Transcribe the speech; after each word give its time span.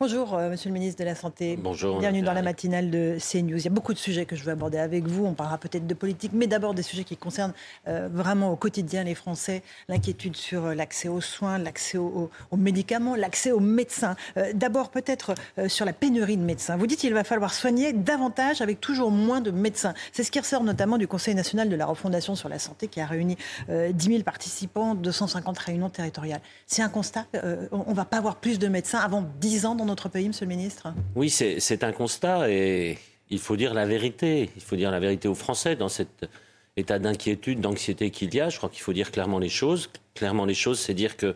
Bonjour, 0.00 0.34
euh, 0.34 0.50
Monsieur 0.50 0.70
le 0.70 0.74
ministre 0.74 0.98
de 0.98 1.04
la 1.04 1.14
Santé. 1.14 1.56
Bonjour. 1.56 2.00
Bienvenue 2.00 2.22
dans 2.22 2.32
la 2.32 2.42
matinale 2.42 2.90
de 2.90 3.16
CNews. 3.20 3.58
Il 3.58 3.64
y 3.64 3.68
a 3.68 3.70
beaucoup 3.70 3.94
de 3.94 3.98
sujets 3.98 4.26
que 4.26 4.34
je 4.34 4.42
veux 4.42 4.50
aborder 4.50 4.78
avec 4.78 5.06
vous. 5.06 5.24
On 5.24 5.34
parlera 5.34 5.56
peut-être 5.56 5.86
de 5.86 5.94
politique, 5.94 6.32
mais 6.34 6.48
d'abord 6.48 6.74
des 6.74 6.82
sujets 6.82 7.04
qui 7.04 7.16
concernent 7.16 7.52
euh, 7.86 8.08
vraiment 8.12 8.50
au 8.50 8.56
quotidien 8.56 9.04
les 9.04 9.14
Français. 9.14 9.62
L'inquiétude 9.88 10.34
sur 10.34 10.64
euh, 10.64 10.74
l'accès 10.74 11.06
aux 11.06 11.20
soins, 11.20 11.58
l'accès 11.58 11.96
aux, 11.96 12.28
médicaments, 12.56 13.14
l'accès 13.14 13.52
aux 13.52 13.60
médecins. 13.60 14.16
d'abord, 14.54 14.90
peut-être 14.90 15.34
sur 15.68 15.84
la 15.84 15.92
pénurie 15.92 16.36
de 16.36 16.42
médecins. 16.42 16.76
Vous 16.76 16.86
dites 16.86 16.98
qu'il 16.98 17.14
va 17.14 17.22
falloir 17.22 17.52
soigner 17.52 17.92
davantage 17.92 18.62
avec 18.62 18.80
toujours 18.80 19.12
moins 19.12 19.40
de 19.40 19.52
médecins. 19.52 19.94
C'est 20.12 20.24
ce 20.24 20.30
qui 20.32 20.40
ressort 20.40 20.64
notamment 20.64 20.98
du 20.98 21.06
Conseil 21.06 21.34
national 21.34 21.68
de 21.68 21.76
la 21.76 21.86
refondation 21.86 22.34
sur 22.34 22.48
la 22.48 22.58
santé 22.58 22.88
qui 22.88 23.00
a 23.00 23.06
réuni 23.06 23.36
10 23.68 24.04
000 24.04 24.22
participants, 24.22 24.94
250 24.94 25.58
réunions 25.58 25.90
territoriales. 25.90 26.40
C'est 26.66 26.82
un 26.82 26.88
constat. 26.88 27.26
on 27.72 27.90
ne 27.90 27.94
va 27.94 28.04
pas 28.04 28.16
avoir 28.16 28.36
plus 28.36 28.58
de 28.58 28.68
médecins 28.68 29.00
avant 29.00 29.24
10 29.40 29.66
ans 29.66 29.74
dans 29.74 29.83
notre 29.84 30.08
pays, 30.08 30.28
Monsieur 30.28 30.46
le 30.46 30.54
Ministre? 30.54 30.88
Oui, 31.14 31.30
c'est 31.30 31.84
un 31.84 31.92
constat 31.92 32.50
et 32.50 32.98
il 33.30 33.38
faut 33.38 33.56
dire 33.56 33.74
la 33.74 33.86
vérité. 33.86 34.50
Il 34.56 34.62
faut 34.62 34.76
dire 34.76 34.90
la 34.90 35.00
vérité 35.00 35.28
aux 35.28 35.34
Français 35.34 35.76
dans 35.76 35.88
cet 35.88 36.28
état 36.76 36.98
d'inquiétude, 36.98 37.60
d'anxiété 37.60 38.10
qu'il 38.10 38.34
y 38.34 38.40
a. 38.40 38.48
Je 38.48 38.58
crois 38.58 38.68
qu'il 38.68 38.82
faut 38.82 38.92
dire 38.92 39.10
clairement 39.10 39.38
les 39.38 39.48
choses. 39.48 39.90
Clairement 40.14 40.44
les 40.44 40.54
choses, 40.54 40.80
c'est 40.80 40.94
dire 40.94 41.16
que 41.16 41.34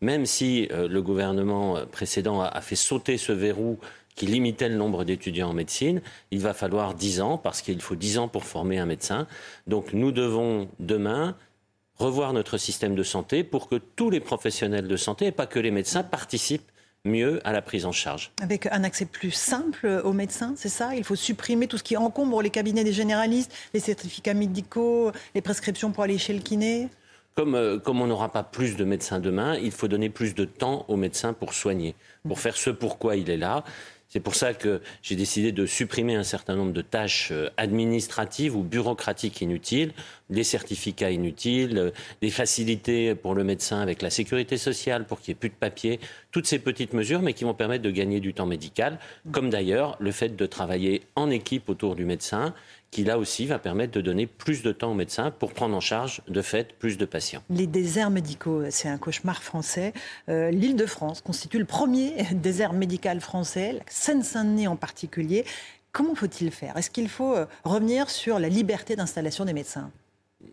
même 0.00 0.26
si 0.26 0.68
euh, 0.72 0.88
le 0.88 1.02
gouvernement 1.02 1.78
précédent 1.90 2.40
a, 2.40 2.60
fait 2.60 2.76
sauter 2.76 3.16
ce 3.16 3.32
verrou 3.32 3.78
qui 4.14 4.26
limitait 4.26 4.68
le 4.68 4.76
nombre 4.76 5.04
d'étudiants 5.04 5.50
en 5.50 5.52
médecine, 5.52 6.00
il 6.30 6.40
va 6.40 6.54
falloir 6.54 6.94
10 6.94 7.20
ans, 7.20 7.38
parce 7.38 7.60
qu'il 7.60 7.80
faut 7.82 7.96
10 7.96 8.18
ans 8.18 8.28
pour 8.28 8.44
former 8.44 8.78
un 8.78 8.86
médecin. 8.86 9.26
Donc 9.66 9.92
nous 9.92 10.10
devons 10.10 10.68
demain 10.80 11.36
revoir 11.96 12.32
notre 12.32 12.56
système 12.56 12.94
de 12.94 13.02
santé 13.02 13.44
pour 13.44 13.68
que 13.68 13.76
tous 13.76 14.10
les 14.10 14.20
professionnels 14.20 14.88
de 14.88 14.96
santé, 14.96 15.26
et 15.26 15.32
pas 15.32 15.46
que 15.46 15.58
les 15.58 15.70
médecins, 15.70 16.02
participent 16.02 16.70
mieux 17.06 17.40
à 17.44 17.52
la 17.52 17.62
prise 17.62 17.86
en 17.86 17.92
charge. 17.92 18.32
Avec 18.42 18.66
un 18.66 18.84
accès 18.84 19.06
plus 19.06 19.30
simple 19.30 20.02
aux 20.04 20.12
médecins, 20.12 20.52
c'est 20.56 20.68
ça? 20.68 20.94
Il 20.94 21.04
faut 21.04 21.16
supprimer 21.16 21.66
tout 21.66 21.78
ce 21.78 21.82
qui 21.82 21.96
encombre 21.96 22.42
les 22.42 22.50
cabinets 22.50 22.84
des 22.84 22.92
généralistes, 22.92 23.52
les 23.72 23.80
certificats 23.80 24.34
médicaux, 24.34 25.12
les 25.34 25.40
prescriptions 25.40 25.92
pour 25.92 26.02
aller 26.04 26.18
chez 26.18 26.34
le 26.34 26.40
kiné? 26.40 26.88
Comme, 27.34 27.54
euh, 27.54 27.78
comme, 27.78 28.00
on 28.00 28.06
n'aura 28.06 28.32
pas 28.32 28.42
plus 28.42 28.76
de 28.76 28.84
médecins 28.84 29.20
demain, 29.20 29.56
il 29.56 29.70
faut 29.70 29.88
donner 29.88 30.08
plus 30.08 30.34
de 30.34 30.46
temps 30.46 30.86
aux 30.88 30.96
médecins 30.96 31.34
pour 31.34 31.52
soigner, 31.52 31.94
pour 32.26 32.40
faire 32.40 32.56
ce 32.56 32.70
pourquoi 32.70 33.16
il 33.16 33.28
est 33.28 33.36
là. 33.36 33.62
C'est 34.08 34.20
pour 34.20 34.36
ça 34.36 34.54
que 34.54 34.80
j'ai 35.02 35.16
décidé 35.16 35.50
de 35.50 35.66
supprimer 35.66 36.14
un 36.14 36.22
certain 36.22 36.54
nombre 36.54 36.72
de 36.72 36.80
tâches 36.80 37.30
euh, 37.32 37.50
administratives 37.56 38.56
ou 38.56 38.62
bureaucratiques 38.62 39.40
inutiles, 39.40 39.92
des 40.30 40.44
certificats 40.44 41.10
inutiles, 41.10 41.78
euh, 41.78 41.90
des 42.22 42.30
facilités 42.30 43.14
pour 43.16 43.34
le 43.34 43.42
médecin 43.42 43.80
avec 43.80 44.02
la 44.02 44.10
sécurité 44.10 44.58
sociale 44.58 45.06
pour 45.06 45.20
qu'il 45.20 45.32
n'y 45.32 45.36
ait 45.36 45.40
plus 45.40 45.48
de 45.48 45.54
papier, 45.54 45.98
toutes 46.30 46.46
ces 46.46 46.60
petites 46.60 46.92
mesures, 46.92 47.20
mais 47.20 47.32
qui 47.32 47.44
vont 47.44 47.54
permettre 47.54 47.82
de 47.82 47.90
gagner 47.90 48.20
du 48.20 48.32
temps 48.32 48.46
médical, 48.46 48.98
comme 49.32 49.50
d'ailleurs 49.50 49.96
le 49.98 50.12
fait 50.12 50.36
de 50.36 50.46
travailler 50.46 51.02
en 51.16 51.28
équipe 51.30 51.68
autour 51.68 51.96
du 51.96 52.04
médecin 52.04 52.54
qui 52.90 53.04
là 53.04 53.18
aussi 53.18 53.46
va 53.46 53.58
permettre 53.58 53.92
de 53.92 54.00
donner 54.00 54.26
plus 54.26 54.62
de 54.62 54.72
temps 54.72 54.92
aux 54.92 54.94
médecins 54.94 55.30
pour 55.30 55.52
prendre 55.52 55.76
en 55.76 55.80
charge 55.80 56.22
de 56.28 56.42
fait 56.42 56.74
plus 56.78 56.96
de 56.98 57.04
patients. 57.04 57.42
Les 57.50 57.66
déserts 57.66 58.10
médicaux, 58.10 58.62
c'est 58.70 58.88
un 58.88 58.98
cauchemar 58.98 59.42
français. 59.42 59.92
Euh, 60.28 60.50
L'île 60.50 60.76
de 60.76 60.86
France 60.86 61.20
constitue 61.20 61.58
le 61.58 61.64
premier 61.64 62.14
désert 62.32 62.72
médical 62.72 63.20
français, 63.20 63.72
la 63.72 63.80
Seine-Saint-Denis 63.88 64.68
en 64.68 64.76
particulier. 64.76 65.44
Comment 65.92 66.14
faut-il 66.14 66.50
faire? 66.50 66.76
Est-ce 66.76 66.90
qu'il 66.90 67.08
faut 67.08 67.34
euh, 67.34 67.46
revenir 67.64 68.10
sur 68.10 68.38
la 68.38 68.48
liberté 68.48 68.96
d'installation 68.96 69.44
des 69.44 69.52
médecins? 69.52 69.90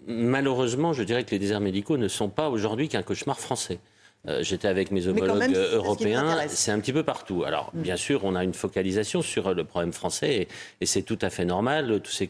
Malheureusement, 0.08 0.94
je 0.94 1.04
dirais 1.04 1.24
que 1.24 1.32
les 1.32 1.40
déserts 1.40 1.60
médicaux 1.60 1.98
ne 1.98 2.08
sont 2.08 2.30
pas 2.30 2.50
aujourd'hui 2.50 2.90
qu'un 2.90 3.04
cauchemar 3.04 3.40
français. 3.40 3.80
Euh, 4.28 4.42
j'étais 4.42 4.70
avec 4.70 4.92
mes 4.92 5.08
homologues 5.08 5.54
européens. 5.54 6.48
C'est 6.48 6.72
un 6.72 6.80
petit 6.80 6.94
peu 6.94 7.04
partout. 7.04 7.44
Alors, 7.44 7.72
mm. 7.74 7.82
bien 7.82 7.98
sûr, 7.98 8.24
on 8.24 8.36
a 8.36 8.44
une 8.44 8.54
focalisation 8.54 9.22
sur 9.22 9.54
le 9.54 9.64
problème 9.66 9.92
français 9.92 10.48
et, 10.80 10.86
c'est 10.86 11.02
tout 11.02 11.20
à 11.22 11.30
fait 11.30 11.46
normal. 11.46 12.00
Tous 12.02 12.12
ces 12.12 12.30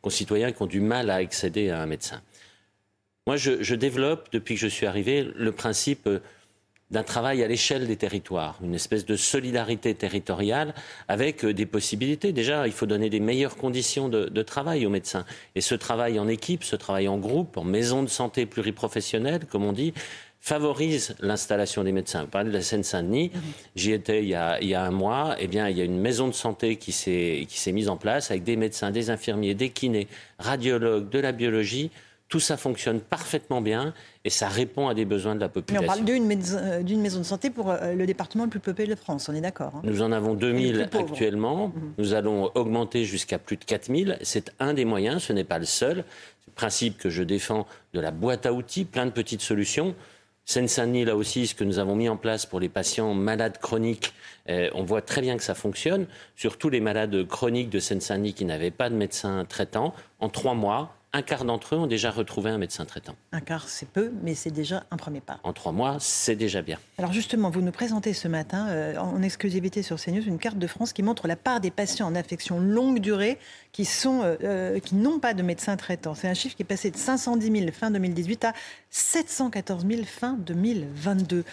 concitoyens 0.00 0.52
qui 0.52 0.62
ont 0.62 0.66
du 0.66 0.80
mal 0.80 1.10
à 1.10 1.16
accéder 1.16 1.70
à 1.70 1.82
un 1.82 1.86
médecin. 1.86 2.22
Moi, 3.26 3.36
je, 3.36 3.62
je 3.62 3.74
développe, 3.74 4.28
depuis 4.32 4.54
que 4.54 4.60
je 4.60 4.68
suis 4.68 4.86
arrivé, 4.86 5.26
le 5.34 5.52
principe 5.52 6.08
d'un 6.90 7.02
travail 7.02 7.42
à 7.42 7.48
l'échelle 7.48 7.86
des 7.86 7.96
territoires, 7.96 8.58
une 8.62 8.74
espèce 8.74 9.06
de 9.06 9.16
solidarité 9.16 9.94
territoriale 9.94 10.74
avec 11.08 11.44
des 11.44 11.66
possibilités. 11.66 12.32
Déjà, 12.32 12.66
il 12.66 12.72
faut 12.72 12.86
donner 12.86 13.10
des 13.10 13.20
meilleures 13.20 13.56
conditions 13.56 14.08
de, 14.08 14.26
de, 14.26 14.42
travail 14.42 14.86
aux 14.86 14.90
médecins. 14.90 15.24
Et 15.54 15.60
ce 15.60 15.74
travail 15.74 16.18
en 16.18 16.28
équipe, 16.28 16.62
ce 16.62 16.76
travail 16.76 17.08
en 17.08 17.18
groupe, 17.18 17.56
en 17.56 17.64
maison 17.64 18.02
de 18.02 18.08
santé 18.08 18.44
pluriprofessionnelle, 18.44 19.46
comme 19.46 19.64
on 19.64 19.72
dit, 19.72 19.94
favorise 20.44 21.14
l'installation 21.20 21.84
des 21.84 21.92
médecins. 21.92 22.24
Vous 22.24 22.28
parlez 22.28 22.50
de 22.50 22.54
la 22.54 22.60
Seine-Saint-Denis, 22.60 23.32
j'y 23.76 23.92
étais 23.92 24.22
il 24.22 24.28
y, 24.28 24.34
a, 24.34 24.60
il 24.60 24.68
y, 24.68 24.74
a, 24.74 24.82
un 24.82 24.90
mois, 24.90 25.36
eh 25.38 25.46
bien, 25.46 25.70
il 25.70 25.78
y 25.78 25.80
a 25.80 25.84
une 25.84 25.98
maison 25.98 26.28
de 26.28 26.34
santé 26.34 26.76
qui 26.76 26.92
s'est 26.92 27.72
mise 27.72 27.88
en 27.88 27.96
place 27.96 28.30
avec 28.30 28.44
des 28.44 28.56
médecins, 28.56 28.90
des 28.90 29.08
infirmiers, 29.08 29.54
des 29.54 29.70
kinés, 29.70 30.06
radiologues, 30.38 31.08
de 31.08 31.18
la 31.18 31.32
biologie. 31.32 31.90
Tout 32.28 32.40
ça 32.40 32.58
fonctionne 32.58 33.00
parfaitement 33.00 33.62
bien 33.62 33.94
et 34.24 34.28
ça 34.28 34.48
répond 34.48 34.88
à 34.88 34.92
des 34.92 35.06
besoins 35.06 35.34
de 35.34 35.40
la 35.40 35.48
population. 35.48 35.80
Mais 35.80 35.88
on 35.88 35.94
parle 35.94 36.04
d'une 36.04 36.26
maison, 36.26 36.58
euh, 36.60 36.96
maison, 36.96 37.20
de 37.20 37.24
santé 37.24 37.48
pour 37.48 37.70
euh, 37.70 37.94
le 37.94 38.04
département 38.04 38.44
le 38.44 38.50
plus 38.50 38.60
peuplé 38.60 38.86
de 38.86 38.96
France, 38.96 39.30
on 39.30 39.34
est 39.34 39.40
d'accord 39.40 39.72
hein 39.76 39.82
Nous 39.84 40.02
en 40.02 40.12
avons 40.12 40.34
2000 40.34 40.90
actuellement. 40.92 41.68
Mhm. 41.68 41.92
Nous 41.96 42.12
allons 42.12 42.50
augmenter 42.54 43.06
jusqu'à 43.06 43.38
plus 43.38 43.56
de 43.56 43.64
4000. 43.64 44.18
C'est 44.20 44.52
un 44.58 44.74
des 44.74 44.84
moyens, 44.84 45.22
ce 45.22 45.32
n'est 45.32 45.44
pas 45.44 45.58
le 45.58 45.64
seul. 45.64 46.04
C'est 46.40 46.50
le 46.50 46.54
principe 46.54 46.98
que 46.98 47.08
je 47.08 47.22
défends 47.22 47.66
de 47.94 48.00
la 48.00 48.10
boîte 48.10 48.44
à 48.44 48.52
outils, 48.52 48.84
plein 48.84 49.06
de 49.06 49.10
petites 49.10 49.42
solutions. 49.42 49.94
Seine-Saint-Denis, 50.46 51.06
là 51.06 51.16
aussi, 51.16 51.46
ce 51.46 51.54
que 51.54 51.64
nous 51.64 51.78
avons 51.78 51.96
mis 51.96 52.08
en 52.08 52.16
place 52.16 52.44
pour 52.44 52.60
les 52.60 52.68
patients 52.68 53.14
malades 53.14 53.58
chroniques, 53.58 54.12
euh, 54.50 54.68
on 54.74 54.82
voit 54.82 55.00
très 55.00 55.22
bien 55.22 55.36
que 55.36 55.42
ça 55.42 55.54
fonctionne. 55.54 56.06
Surtout 56.36 56.68
les 56.68 56.80
malades 56.80 57.26
chroniques 57.26 57.70
de 57.70 57.78
Seine-Saint-Denis 57.78 58.34
qui 58.34 58.44
n'avaient 58.44 58.70
pas 58.70 58.90
de 58.90 58.94
médecin 58.94 59.44
traitant, 59.48 59.94
en 60.20 60.28
trois 60.28 60.54
mois, 60.54 60.94
un 61.14 61.22
quart 61.22 61.44
d'entre 61.44 61.76
eux 61.76 61.78
ont 61.78 61.86
déjà 61.86 62.10
retrouvé 62.10 62.50
un 62.50 62.58
médecin 62.58 62.84
traitant. 62.84 63.14
Un 63.30 63.40
quart, 63.40 63.68
c'est 63.68 63.88
peu, 63.88 64.10
mais 64.22 64.34
c'est 64.34 64.50
déjà 64.50 64.84
un 64.90 64.96
premier 64.96 65.20
pas. 65.20 65.38
En 65.44 65.52
trois 65.52 65.70
mois, 65.70 65.96
c'est 66.00 66.34
déjà 66.34 66.60
bien. 66.60 66.78
Alors 66.98 67.12
justement, 67.12 67.50
vous 67.50 67.62
nous 67.62 67.70
présentez 67.70 68.12
ce 68.12 68.26
matin, 68.26 68.66
euh, 68.68 68.96
en 68.96 69.22
exclusivité 69.22 69.82
sur 69.82 69.96
CNews, 69.96 70.26
une 70.26 70.38
carte 70.38 70.58
de 70.58 70.66
France 70.66 70.92
qui 70.92 71.04
montre 71.04 71.28
la 71.28 71.36
part 71.36 71.60
des 71.60 71.70
patients 71.70 72.08
en 72.08 72.16
affection 72.16 72.58
longue 72.58 72.98
durée 72.98 73.38
qui, 73.70 73.84
sont, 73.84 74.22
euh, 74.22 74.36
euh, 74.42 74.80
qui 74.80 74.96
n'ont 74.96 75.20
pas 75.20 75.34
de 75.34 75.44
médecin 75.44 75.76
traitant. 75.76 76.16
C'est 76.16 76.26
un 76.26 76.34
chiffre 76.34 76.56
qui 76.56 76.62
est 76.62 76.66
passé 76.66 76.90
de 76.90 76.96
510 76.96 77.60
000 77.60 77.72
fin 77.72 77.92
2018 77.92 78.46
à 78.46 78.52
714 78.90 79.86
000 79.88 80.02
fin 80.04 80.32
2022. 80.32 81.44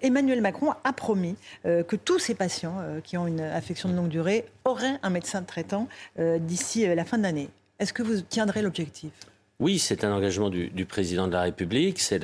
Emmanuel 0.00 0.40
Macron 0.40 0.74
a 0.84 0.92
promis 0.92 1.36
que 1.64 1.96
tous 1.96 2.18
ces 2.18 2.34
patients 2.34 2.74
qui 3.04 3.16
ont 3.16 3.26
une 3.26 3.40
affection 3.40 3.88
de 3.88 3.94
longue 3.94 4.08
durée 4.08 4.44
auraient 4.64 4.98
un 5.02 5.10
médecin 5.10 5.42
traitant 5.42 5.86
d'ici 6.18 6.86
la 6.86 7.04
fin 7.04 7.18
de 7.18 7.22
l'année. 7.22 7.48
Est-ce 7.78 7.92
que 7.92 8.02
vous 8.02 8.20
tiendrez 8.20 8.62
l'objectif? 8.62 9.12
Oui, 9.60 9.78
c'est 9.78 10.04
un 10.04 10.12
engagement 10.12 10.50
du, 10.50 10.84
président 10.84 11.26
de 11.26 11.32
la 11.32 11.42
République. 11.42 12.00
C'est 12.00 12.20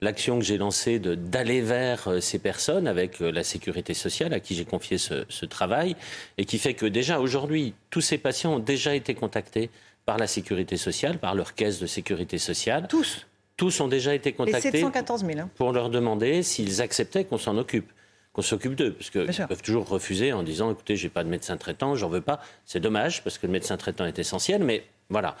l'action 0.00 0.38
que 0.38 0.44
j'ai 0.44 0.58
lancée 0.58 0.98
d'aller 0.98 1.60
vers 1.60 2.08
euh, 2.08 2.20
ces 2.20 2.38
personnes 2.38 2.86
avec 2.86 3.20
euh, 3.20 3.30
la 3.30 3.42
sécurité 3.42 3.94
sociale 3.94 4.32
à 4.32 4.40
qui 4.40 4.54
j'ai 4.54 4.64
confié 4.64 4.98
ce, 4.98 5.44
travail 5.46 5.96
et 6.38 6.44
qui 6.44 6.58
fait 6.58 6.74
que 6.74 6.86
déjà 6.86 7.20
aujourd'hui, 7.20 7.74
tous 7.90 8.00
ces 8.00 8.18
patients 8.18 8.54
ont 8.54 8.58
déjà 8.58 8.94
été 8.94 9.14
contactés 9.14 9.70
par 10.04 10.18
la 10.18 10.26
sécurité 10.26 10.76
sociale, 10.76 11.18
par 11.18 11.34
leur 11.34 11.54
caisse 11.54 11.80
de 11.80 11.86
sécurité 11.86 12.38
sociale. 12.38 12.86
Tous? 12.88 13.26
Tous 13.56 13.80
ont 13.80 13.88
déjà 13.88 14.14
été 14.14 14.32
contactés 14.32 14.70
714 14.70 15.24
000, 15.24 15.38
hein. 15.38 15.50
pour 15.54 15.72
leur 15.72 15.88
demander 15.88 16.42
s'ils 16.42 16.82
acceptaient 16.82 17.24
qu'on 17.24 17.38
s'en 17.38 17.56
occupe 17.56 17.90
qu'on 18.36 18.42
s'occupe 18.42 18.74
d'eux, 18.74 18.92
parce 18.92 19.08
qu'ils 19.08 19.46
peuvent 19.46 19.62
toujours 19.62 19.88
refuser 19.88 20.34
en 20.34 20.42
disant 20.42 20.70
écoutez, 20.70 20.94
j'ai 20.94 21.08
pas 21.08 21.24
de 21.24 21.28
médecin 21.30 21.56
traitant, 21.56 21.94
j'en 21.94 22.10
veux 22.10 22.20
pas. 22.20 22.38
C'est 22.66 22.80
dommage 22.80 23.24
parce 23.24 23.38
que 23.38 23.46
le 23.46 23.52
médecin 23.52 23.78
traitant 23.78 24.04
est 24.04 24.18
essentiel, 24.18 24.62
mais 24.62 24.84
voilà. 25.08 25.36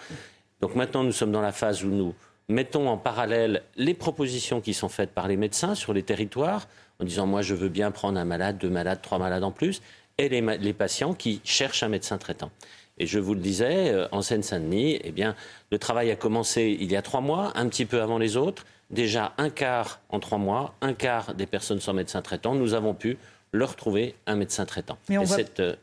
Donc 0.62 0.74
maintenant, 0.74 1.04
nous 1.04 1.12
sommes 1.12 1.30
dans 1.30 1.42
la 1.42 1.52
phase 1.52 1.84
où 1.84 1.88
nous 1.88 2.14
mettons 2.48 2.88
en 2.88 2.96
parallèle 2.96 3.64
les 3.76 3.92
propositions 3.92 4.62
qui 4.62 4.72
sont 4.72 4.88
faites 4.88 5.10
par 5.10 5.28
les 5.28 5.36
médecins 5.36 5.74
sur 5.74 5.92
les 5.92 6.04
territoires, 6.04 6.68
en 6.98 7.04
disant 7.04 7.26
moi 7.26 7.42
je 7.42 7.54
veux 7.54 7.68
bien 7.68 7.90
prendre 7.90 8.18
un 8.18 8.24
malade, 8.24 8.56
deux 8.56 8.70
malades, 8.70 9.02
trois 9.02 9.18
malades 9.18 9.44
en 9.44 9.52
plus, 9.52 9.82
et 10.16 10.30
les, 10.30 10.40
les 10.40 10.72
patients 10.72 11.12
qui 11.12 11.42
cherchent 11.44 11.82
un 11.82 11.88
médecin 11.88 12.16
traitant. 12.16 12.50
Et 12.98 13.06
je 13.06 13.18
vous 13.18 13.34
le 13.34 13.40
disais, 13.40 13.90
euh, 13.90 14.08
en 14.12 14.22
Seine-Saint-Denis, 14.22 15.00
eh 15.04 15.12
bien, 15.12 15.34
le 15.70 15.78
travail 15.78 16.10
a 16.10 16.16
commencé 16.16 16.76
il 16.80 16.90
y 16.90 16.96
a 16.96 17.02
trois 17.02 17.20
mois, 17.20 17.52
un 17.54 17.68
petit 17.68 17.84
peu 17.84 18.00
avant 18.00 18.18
les 18.18 18.36
autres 18.36 18.64
déjà 18.90 19.32
un 19.38 19.50
quart 19.50 20.00
en 20.10 20.20
trois 20.20 20.38
mois, 20.38 20.74
un 20.80 20.92
quart 20.92 21.34
des 21.34 21.46
personnes 21.46 21.80
sans 21.80 21.92
médecin 21.92 22.22
traitant, 22.22 22.54
nous 22.54 22.74
avons 22.74 22.94
pu 22.94 23.18
leur 23.52 23.76
trouver 23.76 24.14
un 24.26 24.36
médecin 24.36 24.64
traitant. 24.66 24.98
Mais 25.08 25.24
cette, 25.26 25.60
euh, 25.60 25.74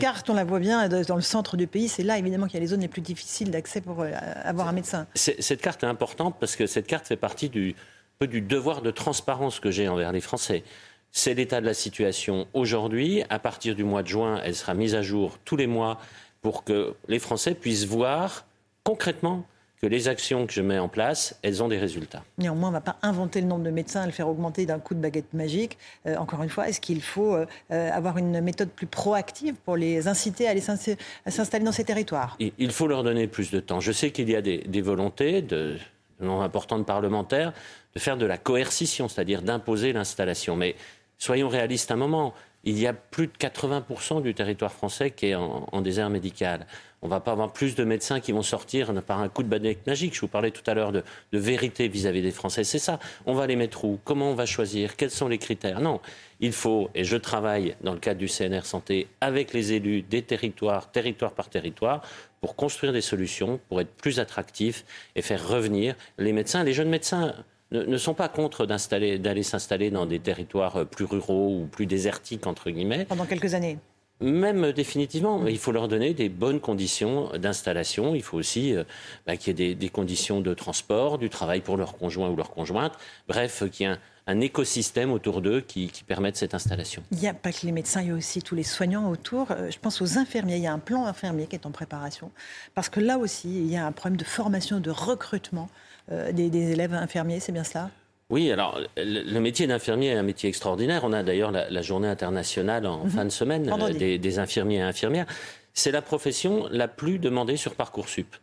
carte, 0.00 0.30
on 0.30 0.34
la 0.34 0.44
voit 0.44 0.60
bien 0.60 0.88
dans 0.88 1.16
le 1.16 1.22
centre 1.22 1.56
du 1.56 1.66
pays, 1.66 1.88
c'est 1.88 2.02
là 2.02 2.18
évidemment 2.18 2.46
qu'il 2.46 2.54
y 2.54 2.58
a 2.58 2.60
les 2.60 2.68
zones 2.68 2.80
les 2.80 2.88
plus 2.88 3.02
difficiles 3.02 3.50
d'accès 3.50 3.80
pour 3.80 4.00
euh, 4.00 4.10
avoir 4.44 4.68
un 4.68 4.72
médecin. 4.72 5.06
Cette 5.14 5.60
carte 5.60 5.82
est 5.82 5.86
importante 5.86 6.36
parce 6.38 6.56
que 6.56 6.66
cette 6.66 6.86
carte 6.86 7.06
fait 7.06 7.16
partie 7.16 7.48
du, 7.48 7.74
du 8.20 8.40
devoir 8.40 8.82
de 8.82 8.90
transparence 8.90 9.60
que 9.60 9.70
j'ai 9.70 9.88
envers 9.88 10.12
les 10.12 10.20
Français. 10.20 10.62
C'est 11.10 11.34
l'état 11.34 11.60
de 11.60 11.66
la 11.66 11.74
situation 11.74 12.46
aujourd'hui. 12.52 13.22
À 13.30 13.38
partir 13.38 13.74
du 13.74 13.82
mois 13.82 14.02
de 14.02 14.08
juin, 14.08 14.40
elle 14.44 14.54
sera 14.54 14.74
mise 14.74 14.94
à 14.94 15.02
jour 15.02 15.38
tous 15.44 15.56
les 15.56 15.66
mois 15.66 15.98
pour 16.42 16.64
que 16.64 16.94
les 17.08 17.18
Français 17.18 17.54
puissent 17.54 17.86
voir 17.86 18.46
concrètement 18.84 19.44
que 19.80 19.86
les 19.86 20.08
actions 20.08 20.46
que 20.46 20.52
je 20.52 20.60
mets 20.60 20.78
en 20.78 20.88
place, 20.88 21.38
elles 21.42 21.62
ont 21.62 21.68
des 21.68 21.78
résultats. 21.78 22.24
Néanmoins, 22.36 22.68
on 22.68 22.72
ne 22.72 22.76
va 22.76 22.80
pas 22.80 22.96
inventer 23.02 23.40
le 23.40 23.46
nombre 23.46 23.64
de 23.64 23.70
médecins 23.70 24.02
et 24.02 24.06
le 24.06 24.12
faire 24.12 24.28
augmenter 24.28 24.66
d'un 24.66 24.80
coup 24.80 24.94
de 24.94 25.00
baguette 25.00 25.32
magique. 25.34 25.78
Euh, 26.06 26.16
encore 26.16 26.42
une 26.42 26.48
fois, 26.48 26.68
est-ce 26.68 26.80
qu'il 26.80 27.00
faut 27.00 27.34
euh, 27.34 27.46
euh, 27.70 27.90
avoir 27.92 28.18
une 28.18 28.40
méthode 28.40 28.70
plus 28.70 28.86
proactive 28.86 29.54
pour 29.64 29.76
les 29.76 30.08
inciter 30.08 30.48
à 30.48 30.50
aller 30.50 30.60
s'installer 30.60 31.64
dans 31.64 31.72
ces 31.72 31.84
territoires? 31.84 32.36
Il 32.40 32.72
faut 32.72 32.88
leur 32.88 33.04
donner 33.04 33.28
plus 33.28 33.50
de 33.50 33.60
temps. 33.60 33.78
Je 33.78 33.92
sais 33.92 34.10
qu'il 34.10 34.28
y 34.28 34.34
a 34.34 34.42
des, 34.42 34.80
volontés 34.80 35.42
de, 35.42 35.76
de 36.20 36.24
nombre 36.24 36.42
important 36.42 36.78
de 36.78 36.84
parlementaires 36.84 37.52
de 37.94 38.00
faire 38.00 38.16
de 38.16 38.26
la 38.26 38.38
coercition, 38.38 39.08
c'est-à-dire 39.08 39.42
d'imposer 39.42 39.92
l'installation. 39.92 40.56
Mais 40.56 40.74
soyons 41.18 41.48
réalistes 41.48 41.90
un 41.90 41.96
moment 41.96 42.34
il 42.68 42.78
y 42.78 42.86
a 42.86 42.92
plus 42.92 43.28
de 43.28 43.32
80% 43.32 44.20
du 44.20 44.34
territoire 44.34 44.72
français 44.72 45.10
qui 45.10 45.28
est 45.28 45.34
en, 45.34 45.80
désert 45.80 46.10
médical. 46.10 46.66
On 47.00 47.06
ne 47.06 47.10
va 47.10 47.20
pas 47.20 47.32
avoir 47.32 47.50
plus 47.50 47.74
de 47.74 47.82
médecins 47.82 48.20
qui 48.20 48.32
vont 48.32 48.42
sortir 48.42 48.92
par 49.04 49.20
un 49.20 49.30
coup 49.30 49.42
de 49.42 49.48
baguette 49.48 49.86
magique. 49.86 50.14
Je 50.14 50.20
vous 50.20 50.28
parlais 50.28 50.50
tout 50.50 50.68
à 50.68 50.74
l'heure 50.74 50.92
de, 50.92 51.02
vérité 51.32 51.88
vis-à-vis 51.88 52.20
des 52.20 52.30
Français. 52.30 52.64
C'est 52.64 52.78
ça. 52.78 52.98
On 53.24 53.32
va 53.32 53.46
les 53.46 53.56
mettre 53.56 53.86
où? 53.86 53.98
Comment 54.04 54.32
on 54.32 54.34
va 54.34 54.44
choisir? 54.44 54.96
Quels 54.96 55.10
sont 55.10 55.28
les 55.28 55.38
critères? 55.38 55.80
Non. 55.80 56.00
Il 56.40 56.52
faut, 56.52 56.90
et 56.94 57.04
je 57.04 57.16
travaille 57.16 57.74
dans 57.80 57.94
le 57.94 58.00
cadre 58.00 58.18
du 58.18 58.28
CNR 58.28 58.66
Santé 58.66 59.06
avec 59.22 59.54
les 59.54 59.72
élus 59.72 60.02
des 60.02 60.20
territoires, 60.20 60.90
territoire 60.90 61.32
par 61.32 61.48
territoire, 61.48 62.02
pour 62.42 62.54
construire 62.54 62.92
des 62.92 63.00
solutions, 63.00 63.60
pour 63.68 63.80
être 63.80 63.94
plus 63.94 64.20
attractifs 64.20 64.84
et 65.16 65.22
faire 65.22 65.48
revenir 65.48 65.94
les 66.18 66.34
médecins, 66.34 66.64
les 66.64 66.74
jeunes 66.74 66.90
médecins 66.90 67.34
ne, 67.72 67.96
sont 67.98 68.14
pas 68.14 68.28
contre 68.28 68.66
d'aller 68.66 69.42
s'installer 69.42 69.90
dans 69.90 70.06
des 70.06 70.18
territoires 70.18 70.76
euh, 70.76 70.84
plus 70.84 71.04
ruraux 71.04 71.60
ou 71.60 71.66
plus 71.66 71.86
désertiques, 71.86 72.46
entre 72.46 72.70
guillemets. 72.70 73.04
Pendant 73.04 73.26
quelques 73.26 73.54
années 73.54 73.78
même 74.20 74.72
définitivement, 74.72 75.46
il 75.46 75.58
faut 75.58 75.70
leur 75.72 75.86
donner 75.86 76.12
des 76.12 76.28
bonnes 76.28 76.60
conditions 76.60 77.30
d'installation. 77.38 78.14
Il 78.14 78.22
faut 78.22 78.36
aussi 78.36 78.74
euh, 78.74 78.82
bah, 79.26 79.36
qu'il 79.36 79.58
y 79.60 79.70
ait 79.70 79.74
des, 79.74 79.88
conditions 79.88 80.40
de 80.40 80.54
transport, 80.54 81.18
du 81.18 81.30
travail 81.30 81.60
pour 81.60 81.76
leur 81.76 81.96
conjoint 81.96 82.28
ou 82.28 82.36
leur 82.36 82.50
conjointe. 82.50 82.94
Bref, 83.28 83.62
qu'il 83.70 83.86
y 83.86 83.90
ait 83.90 83.94
un, 84.26 84.40
écosystème 84.40 85.12
autour 85.12 85.40
d'eux 85.40 85.60
qui, 85.60 85.88
qui 85.88 86.04
permette 86.04 86.36
cette 86.36 86.52
installation. 86.52 87.02
Il 87.12 87.18
n'y 87.18 87.28
a 87.28 87.34
pas 87.34 87.52
que 87.52 87.64
les 87.64 87.72
médecins, 87.72 88.02
il 88.02 88.08
y 88.08 88.10
a 88.10 88.14
aussi 88.14 88.42
tous 88.42 88.54
les 88.54 88.64
soignants 88.64 89.08
autour. 89.08 89.52
Euh, 89.52 89.70
je 89.70 89.78
pense 89.78 90.02
aux 90.02 90.18
infirmiers. 90.18 90.56
Il 90.56 90.62
y 90.62 90.66
a 90.66 90.72
un 90.72 90.80
plan 90.80 91.06
infirmier 91.06 91.46
qui 91.46 91.54
est 91.54 91.64
en 91.64 91.70
préparation. 91.70 92.32
Parce 92.74 92.88
que 92.88 92.98
là 92.98 93.18
aussi, 93.18 93.48
il 93.48 93.70
y 93.70 93.76
a 93.76 93.86
un 93.86 93.92
problème 93.92 94.16
de 94.16 94.24
formation, 94.24 94.80
de 94.80 94.90
recrutement 94.90 95.68
euh, 96.10 96.32
des, 96.32 96.72
élèves 96.72 96.94
infirmiers, 96.94 97.40
c'est 97.40 97.52
bien 97.52 97.64
cela? 97.64 97.90
Oui, 98.30 98.50
alors 98.50 98.78
le, 98.96 99.38
métier 99.40 99.66
d'infirmier 99.66 100.08
est 100.08 100.16
un 100.16 100.22
métier 100.22 100.48
extraordinaire. 100.48 101.02
On 101.04 101.12
a 101.12 101.22
d'ailleurs 101.22 101.50
la, 101.50 101.82
journée 101.82 102.08
internationale 102.08 102.86
en 102.86 103.04
mhm. 103.04 103.10
fin 103.10 103.24
de 103.24 103.30
semaine 103.30 103.70
euh, 103.70 104.18
des, 104.18 104.38
infirmiers 104.38 104.76
et 104.76 104.82
infirmières. 104.82 105.26
C'est 105.72 105.92
la 105.92 106.02
profession 106.02 106.68
la 106.70 106.88
plus 106.88 107.18
demandée 107.18 107.56
sur 107.56 107.74
Parcoursup. 107.74 108.36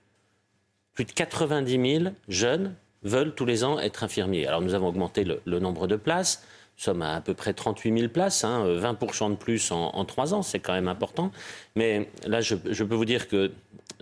Plus 0.93 1.05
de 1.05 1.11
90 1.11 1.99
000 1.99 2.13
jeunes 2.29 2.73
veulent 3.03 3.35
tous 3.35 3.45
les 3.45 3.63
ans 3.63 3.79
être 3.79 4.03
infirmiers. 4.03 4.47
Alors 4.47 4.61
nous 4.61 4.73
avons 4.73 4.87
augmenté 4.87 5.23
le, 5.23 5.59
nombre 5.59 5.87
de 5.87 5.95
places. 5.95 6.43
Nous 6.77 6.83
sommes 6.83 7.01
à 7.01 7.15
à 7.15 7.21
peu 7.21 7.33
près 7.33 7.53
38 7.53 7.97
000 7.97 8.09
places, 8.11 8.43
20% 8.43 9.23
hein, 9.23 9.29
de 9.29 9.35
plus 9.35 9.71
en, 9.71 10.05
trois 10.05 10.33
ans, 10.33 10.41
c'est 10.41 10.59
quand 10.59 10.73
même 10.73 10.87
important. 10.87 11.31
Mais 11.75 12.09
là, 12.25 12.41
je, 12.41 12.55
peux 12.55 12.95
vous 12.95 13.05
dire 13.05 13.27
que 13.27 13.51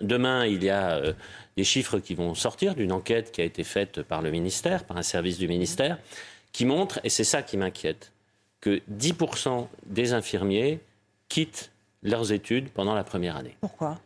demain, 0.00 0.44
il 0.46 0.64
y 0.64 0.70
a 0.70 0.96
euh, 0.96 1.12
des 1.56 1.64
chiffres 1.64 2.00
qui 2.00 2.14
vont 2.14 2.34
sortir 2.34 2.74
d'une 2.74 2.92
enquête 2.92 3.30
qui 3.30 3.40
a 3.40 3.44
été 3.44 3.62
faite 3.62 4.02
par 4.02 4.22
le 4.22 4.30
ministère, 4.30 4.84
par 4.84 4.96
un 4.96 5.02
service 5.02 5.38
du 5.38 5.46
ministère, 5.46 5.98
qui 6.52 6.64
montre, 6.64 7.00
et 7.04 7.10
c'est 7.10 7.24
ça 7.24 7.42
qui 7.42 7.56
m'inquiète, 7.56 8.12
que 8.60 8.80
10% 8.90 9.68
des 9.86 10.12
infirmiers 10.12 10.80
quittent 11.28 11.70
leurs 12.02 12.32
études 12.32 12.70
pendant 12.70 12.94
la 12.94 13.04
première 13.04 13.36
année. 13.36 13.56
Pourquoi? 13.60 13.98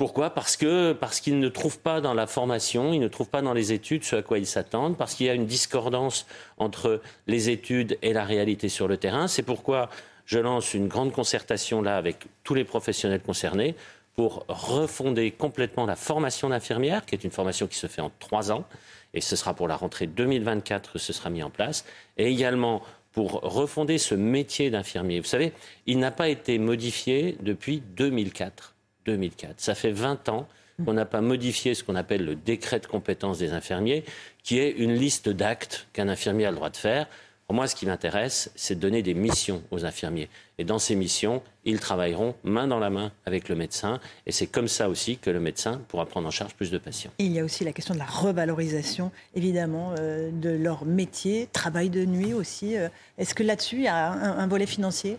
Pourquoi 0.00 0.30
Parce 0.30 0.56
que 0.56 0.94
parce 0.94 1.20
qu'ils 1.20 1.38
ne 1.38 1.48
trouvent 1.50 1.78
pas 1.78 2.00
dans 2.00 2.14
la 2.14 2.26
formation, 2.26 2.94
ils 2.94 3.00
ne 3.00 3.08
trouvent 3.08 3.28
pas 3.28 3.42
dans 3.42 3.52
les 3.52 3.74
études 3.74 4.02
ce 4.02 4.16
à 4.16 4.22
quoi 4.22 4.38
ils 4.38 4.46
s'attendent, 4.46 4.96
parce 4.96 5.14
qu'il 5.14 5.26
y 5.26 5.28
a 5.28 5.34
une 5.34 5.44
discordance 5.44 6.24
entre 6.56 7.02
les 7.26 7.50
études 7.50 7.98
et 8.00 8.14
la 8.14 8.24
réalité 8.24 8.70
sur 8.70 8.88
le 8.88 8.96
terrain. 8.96 9.28
C'est 9.28 9.42
pourquoi 9.42 9.90
je 10.24 10.38
lance 10.38 10.72
une 10.72 10.88
grande 10.88 11.12
concertation 11.12 11.82
là 11.82 11.98
avec 11.98 12.28
tous 12.44 12.54
les 12.54 12.64
professionnels 12.64 13.20
concernés 13.20 13.74
pour 14.14 14.46
refonder 14.48 15.32
complètement 15.32 15.84
la 15.84 15.96
formation 15.96 16.48
d'infirmière, 16.48 17.04
qui 17.04 17.14
est 17.14 17.22
une 17.22 17.30
formation 17.30 17.66
qui 17.66 17.76
se 17.76 17.86
fait 17.86 18.00
en 18.00 18.10
trois 18.20 18.50
ans, 18.50 18.64
et 19.12 19.20
ce 19.20 19.36
sera 19.36 19.52
pour 19.52 19.68
la 19.68 19.76
rentrée 19.76 20.06
2024 20.06 20.94
que 20.94 20.98
ce 20.98 21.12
sera 21.12 21.28
mis 21.28 21.42
en 21.42 21.50
place, 21.50 21.84
et 22.16 22.26
également 22.26 22.80
pour 23.12 23.32
refonder 23.42 23.98
ce 23.98 24.14
métier 24.14 24.70
d'infirmier. 24.70 25.20
Vous 25.20 25.26
savez, 25.26 25.52
il 25.84 25.98
n'a 25.98 26.10
pas 26.10 26.30
été 26.30 26.58
modifié 26.58 27.36
depuis 27.42 27.82
2004. 27.96 28.76
2004. 29.06 29.60
Ça 29.60 29.74
fait 29.74 29.92
20 29.92 30.28
ans 30.28 30.48
qu'on 30.84 30.94
n'a 30.94 31.04
pas 31.04 31.20
modifié 31.20 31.74
ce 31.74 31.84
qu'on 31.84 31.96
appelle 31.96 32.24
le 32.24 32.34
décret 32.34 32.80
de 32.80 32.86
compétences 32.86 33.38
des 33.38 33.52
infirmiers, 33.52 34.02
qui 34.42 34.58
est 34.58 34.70
une 34.70 34.94
liste 34.94 35.28
d'actes 35.28 35.86
qu'un 35.92 36.08
infirmier 36.08 36.46
a 36.46 36.50
le 36.50 36.56
droit 36.56 36.70
de 36.70 36.76
faire 36.76 37.06
moi, 37.52 37.66
ce 37.66 37.74
qui 37.74 37.86
m'intéresse, 37.86 38.50
c'est 38.54 38.74
de 38.76 38.80
donner 38.80 39.02
des 39.02 39.14
missions 39.14 39.62
aux 39.70 39.84
infirmiers. 39.84 40.28
Et 40.58 40.64
dans 40.64 40.78
ces 40.78 40.94
missions, 40.94 41.42
ils 41.64 41.80
travailleront 41.80 42.34
main 42.44 42.66
dans 42.66 42.78
la 42.78 42.90
main 42.90 43.12
avec 43.26 43.48
le 43.48 43.56
médecin. 43.56 44.00
Et 44.26 44.32
c'est 44.32 44.46
comme 44.46 44.68
ça 44.68 44.88
aussi 44.88 45.16
que 45.16 45.30
le 45.30 45.40
médecin 45.40 45.80
pourra 45.88 46.06
prendre 46.06 46.28
en 46.28 46.30
charge 46.30 46.54
plus 46.54 46.70
de 46.70 46.78
patients. 46.78 47.10
il 47.18 47.32
y 47.32 47.40
a 47.40 47.44
aussi 47.44 47.64
la 47.64 47.72
question 47.72 47.94
de 47.94 47.98
la 47.98 48.06
revalorisation, 48.06 49.10
évidemment, 49.34 49.94
euh, 49.98 50.30
de 50.32 50.50
leur 50.50 50.84
métier, 50.84 51.48
travail 51.52 51.90
de 51.90 52.04
nuit 52.04 52.34
aussi. 52.34 52.76
Euh, 52.76 52.88
est-ce 53.18 53.34
que 53.34 53.42
là-dessus, 53.42 53.76
il 53.76 53.84
y 53.84 53.88
a 53.88 54.10
un 54.10 54.46
volet 54.46 54.66
financier? 54.66 55.18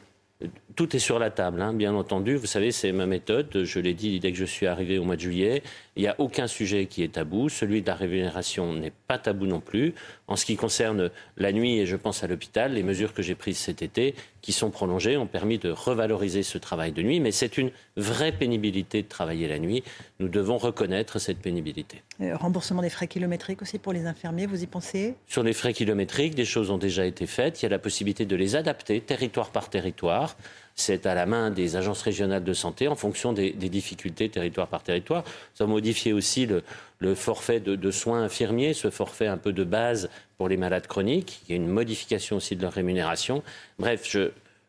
Tout 0.76 0.96
est 0.96 1.00
sur 1.00 1.20
la 1.20 1.30
table, 1.30 1.62
hein, 1.62 1.74
bien 1.74 1.94
entendu. 1.94 2.36
Vous 2.36 2.46
savez, 2.46 2.72
c'est 2.72 2.92
ma 2.92 3.06
méthode. 3.06 3.64
Je 3.64 3.80
l'ai 3.80 3.94
dit 3.94 4.20
dès 4.20 4.32
que 4.32 4.38
je 4.38 4.46
suis 4.46 4.68
arrivé 4.68 4.98
au 4.98 5.04
mois 5.04 5.16
de 5.16 5.22
juillet. 5.22 5.64
Il 5.96 6.04
n'y 6.04 6.08
a 6.08 6.16
aucun 6.20 6.48
sujet 6.48 6.86
qui 6.86 7.04
est 7.04 7.14
tabou. 7.14 7.50
Celui 7.50 7.82
de 7.82 7.88
la 7.88 7.96
rémunération 7.96 8.74
n'est 8.74 8.94
pas 9.08 9.18
tabou 9.18 9.46
non 9.46 9.60
plus. 9.60 9.94
En 10.28 10.36
ce 10.36 10.46
qui 10.46 10.56
concerne 10.56 11.12
la 11.38 11.52
nuit, 11.52 11.80
et 11.80 11.86
je 11.86 11.96
pense 11.96 12.24
à 12.24 12.28
l'hôpital, 12.28 12.74
les 12.74 12.84
mesures 12.84 13.14
que 13.14 13.22
j'ai 13.22 13.36
prises 13.36 13.58
cet 13.58 13.82
été, 13.82 14.16
qui 14.42 14.54
sont 14.54 14.72
prolongées, 14.72 15.18
ont 15.18 15.28
permis 15.28 15.58
de 15.58 15.70
revaloriser 15.70 16.44
ce 16.44 16.58
travail 16.58 16.92
de 16.92 17.02
nuit. 17.02 17.20
Mais 17.20 17.32
c'est 17.32 17.58
une 17.58 17.72
vraie 17.98 18.32
pénibilité 18.32 19.02
de 19.02 19.08
travailler 19.08 19.48
la 19.48 19.60
nuit. 19.60 19.84
Nous 20.20 20.30
devons 20.30 20.58
reconnaître 20.58 21.20
cette 21.20 21.40
pénibilité. 21.40 22.02
Euh, 22.22 22.36
remboursement 22.38 22.82
des 22.82 22.90
frais 22.90 23.08
kilométriques 23.08 23.62
aussi 23.62 23.78
pour 23.78 23.94
les 23.94 24.06
infirmiers, 24.06 24.46
vous 24.46 24.64
y 24.64 24.68
pensez? 24.68 25.16
Sur 25.28 25.44
les 25.44 25.54
frais 25.54 25.74
kilométriques, 25.74 26.36
des 26.36 26.46
choses 26.46 26.72
ont 26.72 26.78
déjà 26.78 27.06
été 27.06 27.26
faites. 27.28 27.62
Il 27.62 27.66
y 27.66 27.66
a 27.66 27.70
la 27.70 27.80
possibilité 27.80 28.26
de 28.26 28.36
les 28.36 28.56
adapter 28.56 29.02
territoire 29.02 29.50
par 29.50 29.70
territoire 29.70 30.38
c'est 30.76 31.06
à 31.06 31.16
la 31.16 31.26
main 31.26 31.52
des 31.52 31.76
agences 31.76 32.02
régionales 32.02 32.44
de 32.44 32.54
santé 32.54 32.88
en 32.88 32.96
fonction 32.96 33.34
des, 33.34 33.52
difficultés 33.52 34.30
territoire 34.30 34.68
par 34.68 34.84
territoire. 34.84 35.24
Nous 35.24 35.64
avons 35.64 35.74
modifié 35.74 36.14
aussi 36.14 36.48
le, 36.48 37.16
forfait 37.16 37.60
de, 37.60 37.92
soins 37.92 38.24
infirmiers, 38.24 38.74
ce 38.74 38.90
forfait 38.90 39.28
un 39.28 39.38
peu 39.38 39.54
de 39.54 39.64
base 39.64 40.10
pour 40.38 40.50
les 40.50 40.58
malades 40.58 40.88
chroniques. 40.88 41.42
Il 41.48 41.52
y 41.52 41.54
a 41.54 41.56
une 41.58 41.68
modification 41.68 42.38
aussi 42.38 42.56
de 42.56 42.62
leur 42.62 42.74
rémunération. 42.74 43.44
Bref, 43.80 44.06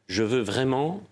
je 0.08 0.22
veux 0.22 0.40
vraiment 0.40 1.02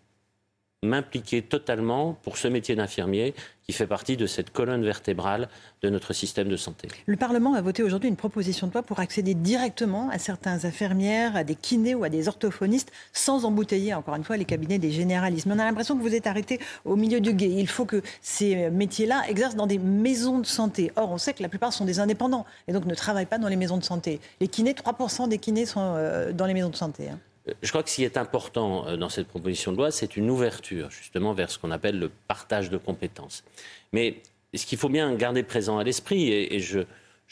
m'impliquer 0.83 1.43
totalement 1.43 2.15
pour 2.23 2.39
ce 2.39 2.49
métier 2.49 2.75
d'infirmier 2.75 3.35
qui 3.67 3.75
fait 3.75 3.87
partie 3.87 4.17
de 4.17 4.27
cette 4.27 4.51
colonne 4.51 4.83
vertébrale 4.83 5.51
de 5.83 5.91
notre 5.91 6.15
système 6.15 6.49
de 6.49 6.57
santé. 6.57 6.89
Le 7.05 7.19
Parlement 7.19 7.53
a 7.53 7.61
voté 7.61 7.83
aujourd'hui 7.83 8.09
une 8.09 8.17
proposition 8.17 8.67
de 8.67 8.73
loi 8.73 8.83
pour 8.83 8.99
accéder 8.99 9.35
directement 9.35 10.09
à 10.09 10.19
certains 10.19 10.65
infirmières, 10.65 11.37
à 11.37 11.45
des 11.45 11.55
kinés 11.55 11.95
ou 11.95 12.03
à 12.03 12.09
des 12.09 12.29
orthophonistes 12.29 12.91
sans 13.13 13.45
embouteiller, 13.45 13.93
encore 13.93 14.15
une 14.15 14.25
fois, 14.25 14.39
les 14.39 14.47
cabinets 14.47 14.79
des 14.79 14.91
généralistes. 14.91 15.45
Mais 15.45 15.55
on 15.55 15.59
a 15.59 15.67
l'impression 15.67 15.99
que 15.99 16.03
vous 16.03 16.15
êtes 16.15 16.27
arrêté 16.27 16.59
au 16.87 16.97
milieu 16.97 17.21
du 17.21 17.35
guet. 17.35 17.51
Il 17.51 17.69
faut 17.69 17.85
que 17.85 18.01
ces 18.23 18.71
métiers-là 18.71 19.25
exercent 19.29 19.57
dans 19.57 19.67
des 19.67 19.79
maisons 19.79 20.39
de 20.39 20.47
santé. 20.47 20.93
Or, 20.97 21.13
on 21.13 21.19
sait 21.19 21.35
que 21.35 21.43
la 21.43 21.51
plupart 21.51 21.75
sont 21.75 21.85
des 21.85 22.01
indépendants 22.01 22.47
et 22.69 22.73
donc 22.73 22.87
ne 22.87 22.95
travaillent 22.95 23.27
pas 23.27 23.39
dans 23.39 23.49
les 23.49 23.57
maisons 23.57 23.77
de 23.77 23.85
santé. 23.85 24.19
Les 24.41 24.49
kinés, 24.49 24.73
3% 24.73 25.29
des 25.29 25.37
kinés 25.37 25.67
sont 25.67 25.93
euh, 25.95 26.33
dans 26.33 26.47
les 26.47 26.55
maisons 26.55 26.71
de 26.71 26.77
santé. 26.77 27.11
Hein. 27.51 27.55
Je 27.63 27.69
crois 27.69 27.83
que 27.83 27.91
ce 27.91 27.97
qui 27.97 28.05
est 28.05 28.17
important 28.17 28.87
euh, 28.87 28.97
dans 28.97 29.09
cette 29.09 29.29
proposition 29.29 29.73
de 29.73 29.77
loi, 29.77 29.91
c'est 29.91 30.17
une 30.17 30.31
ouverture 30.31 30.91
justement 30.91 31.33
vers 31.33 31.51
ce 31.51 31.59
qu'on 31.59 31.71
appelle 31.71 31.99
le 31.99 32.11
partage 32.29 32.71
de 32.71 32.77
compétences. 32.77 33.45
Mais 33.93 34.23
ce 34.55 34.67
qu'il 34.67 34.79
faut 34.79 34.89
bien 34.89 35.15
garder 35.15 35.43
présent 35.43 35.79
à 35.79 35.85
l'esprit, 35.85 36.33
et, 36.33 36.61
je, 36.61 36.81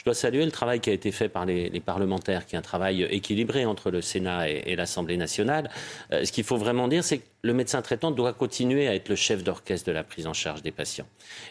dois 0.05 0.15
saluer 0.15 0.45
le 0.45 0.53
travail 0.53 0.81
qui 0.81 0.91
a 0.91 0.93
été 0.93 1.11
fait 1.11 1.29
par 1.29 1.45
les, 1.45 1.81
parlementaires, 1.81 2.47
qui 2.47 2.55
est 2.55 2.59
un 2.59 2.63
travail 2.63 3.03
équilibré 3.11 3.67
entre 3.67 3.91
le 3.91 4.01
Sénat 4.01 4.49
et, 4.49 4.77
l'Assemblée 4.77 5.17
nationale. 5.17 5.71
Euh, 6.13 6.25
ce 6.25 6.31
qu'il 6.33 6.45
faut 6.45 6.57
vraiment 6.57 6.87
dire, 6.87 7.03
c'est 7.03 7.19
que 7.19 7.27
le 7.43 7.53
médecin 7.53 7.83
traitant 7.83 8.11
doit 8.13 8.33
continuer 8.33 8.87
à 8.87 8.95
être 8.95 9.09
le 9.09 9.17
chef 9.17 9.43
d'orchestre 9.43 9.89
de 9.89 9.93
la 9.93 10.05
prise 10.05 10.27
en 10.27 10.35
charge 10.35 10.63
des 10.63 10.71
patients. 10.71 11.07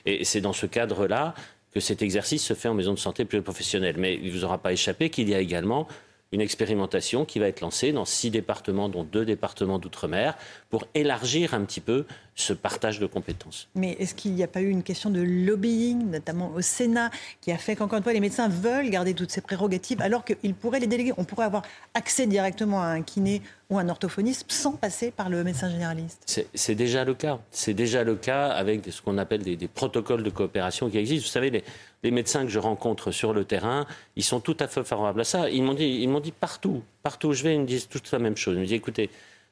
Et 0.05 0.23
c'est 0.23 0.41
dans 0.41 0.53
ce 0.53 0.65
cadre-là 0.65 1.33
que 1.73 1.79
cet 1.81 2.01
exercice 2.01 2.43
se 2.43 2.53
fait 2.53 2.69
en 2.69 2.73
maison 2.73 2.93
de 2.93 2.99
santé 2.99 3.25
pluriprofessionnelle. 3.25 3.97
Mais 3.97 4.15
il 4.15 4.27
ne 4.27 4.31
vous 4.31 4.45
aura 4.45 4.57
pas 4.57 4.71
échappé 4.71 5.09
qu'il 5.09 5.29
y 5.29 5.35
a 5.35 5.39
également 5.39 5.87
une 6.31 6.41
expérimentation 6.41 7.25
qui 7.25 7.39
va 7.39 7.47
être 7.47 7.61
lancée 7.61 7.91
dans 7.91 8.05
six 8.05 8.29
départements, 8.29 8.89
dont 8.89 9.03
deux 9.03 9.25
départements 9.25 9.79
d'outre-mer, 9.79 10.35
pour 10.69 10.87
élargir 10.93 11.53
un 11.53 11.63
petit 11.63 11.81
peu 11.81 12.05
ce 12.37 12.53
partage 12.53 12.99
de 12.99 13.07
compétences. 13.07 13.67
Mais 13.73 13.97
est-ce 13.99 14.13
qu'il 14.13 14.33
n'y 14.33 14.43
a 14.43 14.47
pas 14.47 14.61
eu 14.61 14.69
une 14.69 14.83
question 14.83 15.09
de 15.09 15.21
lobbying, 15.21 16.11
notamment 16.11 16.51
au 16.55 16.61
Sénat, 16.61 17.09
qui 17.41 17.51
a 17.51 17.57
fait 17.57 17.75
qu'encore 17.75 17.97
une 17.97 18.03
fois, 18.03 18.13
les 18.13 18.19
médecins 18.19 18.47
veulent 18.47 18.91
garder 18.91 19.15
toutes 19.15 19.31
ces 19.31 19.41
prérogatives 19.41 20.01
alors 20.01 20.23
qu'ils 20.23 20.53
pourraient 20.53 20.79
les 20.79 20.87
déléguer? 20.87 21.13
On 21.17 21.23
pourrait 21.23 21.47
avoir 21.47 21.63
accès 21.95 22.27
directement 22.27 22.83
à 22.83 22.85
un 22.85 23.01
kiné 23.01 23.41
ou 23.71 23.79
un 23.79 23.89
orthophoniste 23.89 24.45
sans 24.51 24.73
passer 24.73 25.09
par 25.09 25.29
le 25.29 25.43
médecin 25.43 25.69
généraliste 25.69 26.47
C'est 26.53 26.75
déjà 26.75 27.03
le 27.03 27.15
cas. 27.15 27.39
C'est 27.49 27.73
déjà 27.73 28.03
le 28.03 28.15
cas 28.15 28.49
avec 28.49 28.85
ce 28.91 29.01
qu'on 29.01 29.17
appelle 29.17 29.41
des, 29.41 29.67
protocoles 29.67 30.21
de 30.21 30.29
coopération 30.29 30.91
qui 30.91 30.99
existent. 30.99 31.25
Vous 31.25 31.31
savez, 31.31 31.49
les, 31.49 31.63
les, 32.03 32.11
médecins 32.11 32.43
que 32.43 32.51
je 32.51 32.59
rencontre 32.59 33.09
sur 33.09 33.33
le 33.33 33.45
terrain, 33.45 33.87
ils 34.15 34.23
sont 34.23 34.39
tout 34.39 34.55
à 34.59 34.67
fait 34.67 34.83
favorables 34.83 35.21
à 35.21 35.25
ça. 35.25 35.49
Ils 35.49 35.63
m'ont 35.63 35.73
dit, 35.73 36.03
ils 36.03 36.21
dit 36.21 36.31
partout, 36.31 36.83
partout 37.01 37.29
où 37.29 37.33
je 37.33 37.41
vais, 37.41 37.55
ils 37.55 37.61
me 37.61 37.65
disent 37.65 37.87
toute 37.87 38.11
la 38.11 38.19
même 38.19 38.37
chose. 38.37 38.55
Ils 38.55 38.59
me 38.59 38.65
disent, 38.65 38.73
écoutez, 38.73 39.09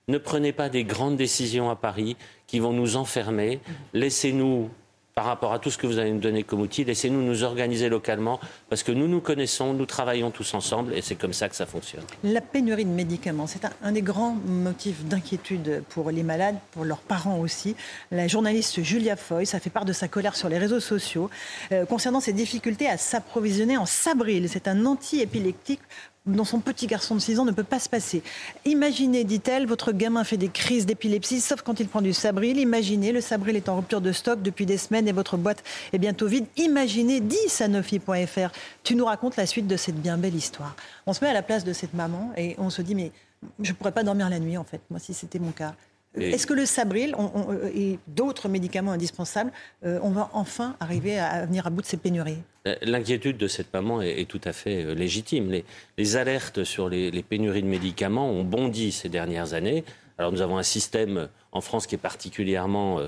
ne 0.08 0.18
prenez 0.18 0.52
pas 0.52 0.70
des 0.70 0.84
grandes 0.84 1.18
décisions 1.18 1.70
à 1.70 1.76
Paris 1.76 2.16
qui 2.48 2.60
vont 2.60 2.74
nous 2.74 2.96
enfermer. 2.96 3.60
Laissez-nous 3.94 4.70
par 5.16 5.24
rapport 5.24 5.54
à 5.54 5.60
tout 5.60 5.72
ce 5.72 5.78
que 5.78 5.88
vous 5.88 5.98
allez 5.98 6.12
nous 6.12 6.20
donner 6.20 6.44
comme 6.44 6.60
outil. 6.60 6.84
Laissez-nous 6.84 7.22
nous 7.22 7.44
organiser 7.44 7.88
localement 7.88 8.38
parce 8.70 8.84
que 8.84 8.92
nous 8.92 9.08
nous 9.08 9.22
connaissons, 9.22 9.74
nous 9.74 9.86
travaillons 9.86 10.30
tous 10.30 10.54
ensemble 10.54 10.94
et 10.94 11.02
c'est 11.02 11.16
comme 11.16 11.32
ça 11.32 11.48
que 11.48 11.56
ça 11.56 11.66
fonctionne. 11.66 12.04
La 12.26 12.42
pénurie 12.42 12.84
de 12.84 12.90
médicaments, 12.90 13.48
c'est 13.48 13.62
un, 13.82 13.92
des 13.94 14.02
grands 14.02 14.36
motifs 14.46 15.06
d'inquiétude 15.06 15.84
pour 15.88 16.12
les 16.12 16.24
malades, 16.24 16.58
pour 16.72 16.84
leurs 16.84 17.00
parents 17.00 17.40
aussi. 17.40 17.78
La 18.12 18.28
journaliste 18.28 18.84
Julia 18.84 19.16
Foy, 19.16 19.46
ça 19.46 19.62
fait 19.62 19.70
part 19.70 19.86
de 19.86 19.94
sa 19.94 20.10
colère 20.10 20.36
sur 20.36 20.50
les 20.50 20.58
réseaux 20.58 20.82
sociaux 20.82 21.30
euh, 21.72 21.86
concernant 21.86 22.20
ses 22.20 22.34
difficultés 22.34 22.90
à 22.90 22.98
s'approvisionner 22.98 23.78
en 23.78 23.86
Sabril. 23.86 24.50
C'est 24.50 24.68
un 24.68 24.86
anti-épileptique 24.86 25.80
dont 26.26 26.44
son 26.44 26.60
petit 26.60 26.88
garçon 26.88 27.16
de 27.16 27.20
6 27.20 27.40
ans 27.40 27.46
ne 27.46 27.52
peut 27.52 27.64
pas 27.64 27.80
se 27.80 27.90
passer. 27.90 28.24
Imaginez, 28.66 29.24
dit-elle, 29.24 29.68
votre 29.68 29.92
gamin 29.92 30.24
fait 30.24 30.38
des 30.38 30.50
crises 30.50 30.86
d'épilepsie, 30.86 31.42
sauf 31.42 31.62
quand 31.62 31.80
il 31.80 31.88
prend 31.88 32.02
du 32.02 32.14
Sabril. 32.14 32.58
Imaginez, 32.58 33.12
le 33.12 33.22
Sabril 33.22 33.56
est 33.56 33.70
en 33.70 33.78
rupture 33.78 34.02
de 34.02 34.12
stock 34.12 34.42
depuis 34.42 34.66
des 34.66 34.78
semaines 34.78 35.08
et 35.08 35.12
votre 35.12 35.38
boîte 35.38 35.64
est 35.94 36.00
bientôt 36.00 36.28
vide. 36.28 36.46
Imaginez, 36.58 37.20
dit 37.20 37.36
Sanofi.fr. 37.48 38.50
Tu 38.84 38.96
nous 38.96 39.06
racontes 39.06 39.36
la 39.36 39.46
suite 39.46 39.68
de 39.68 39.78
cette 39.78 40.02
bien 40.02 40.18
belle 40.18 40.36
histoire. 40.36 40.76
On 41.06 41.14
se 41.14 41.24
met 41.24 41.30
à 41.30 41.34
la 41.34 41.44
place 41.44 41.64
de 41.64 41.74
cette 41.74 41.94
maman 41.94 42.32
et 42.38 42.56
on 42.58 42.70
se 42.70 42.82
dit, 42.82 42.96
mais 42.96 43.12
je 43.60 43.72
ne 43.72 43.76
pourrais 43.76 43.92
pas 43.92 44.04
dormir 44.04 44.30
la 44.30 44.40
nuit, 44.40 44.58
en 44.58 44.64
fait, 44.64 44.82
moi, 44.90 45.00
si 45.00 45.14
c'était 45.14 45.40
mon 45.40 45.52
cas. 45.52 45.76
Est-ce 46.20 46.48
que 46.48 46.54
le 46.54 46.66
Sabril 46.66 47.16
euh, 47.18 47.70
et 47.76 48.00
d'autres 48.08 48.50
médicaments 48.50 48.92
indispensables, 48.92 49.52
euh, 49.86 50.00
on 50.02 50.12
va 50.12 50.30
enfin 50.34 50.76
arriver 50.80 51.20
à, 51.20 51.46
venir 51.46 51.68
à 51.68 51.70
bout 51.70 51.82
de 51.82 51.88
ces 51.88 51.98
pénuries? 51.98 52.38
L'inquiétude 52.82 53.38
de 53.38 53.48
cette 53.48 53.72
maman 53.74 54.02
est, 54.02 54.28
tout 54.28 54.42
à 54.44 54.54
fait 54.54 54.84
euh, 54.84 54.94
légitime. 54.94 55.62
Les, 55.98 56.16
alertes 56.16 56.64
sur 56.64 56.90
les, 56.90 57.12
pénuries 57.24 57.64
de 57.64 57.68
médicaments 57.68 58.30
ont 58.30 58.44
bondi 58.44 58.92
ces 58.92 59.10
dernières 59.10 59.54
années. 59.54 59.84
Alors 60.18 60.32
nous 60.32 60.42
avons 60.42 60.58
un 60.58 60.64
système 60.64 61.28
en 61.52 61.62
France 61.62 61.88
qui 61.88 61.96
est 61.96 62.00
particulièrement 62.00 63.00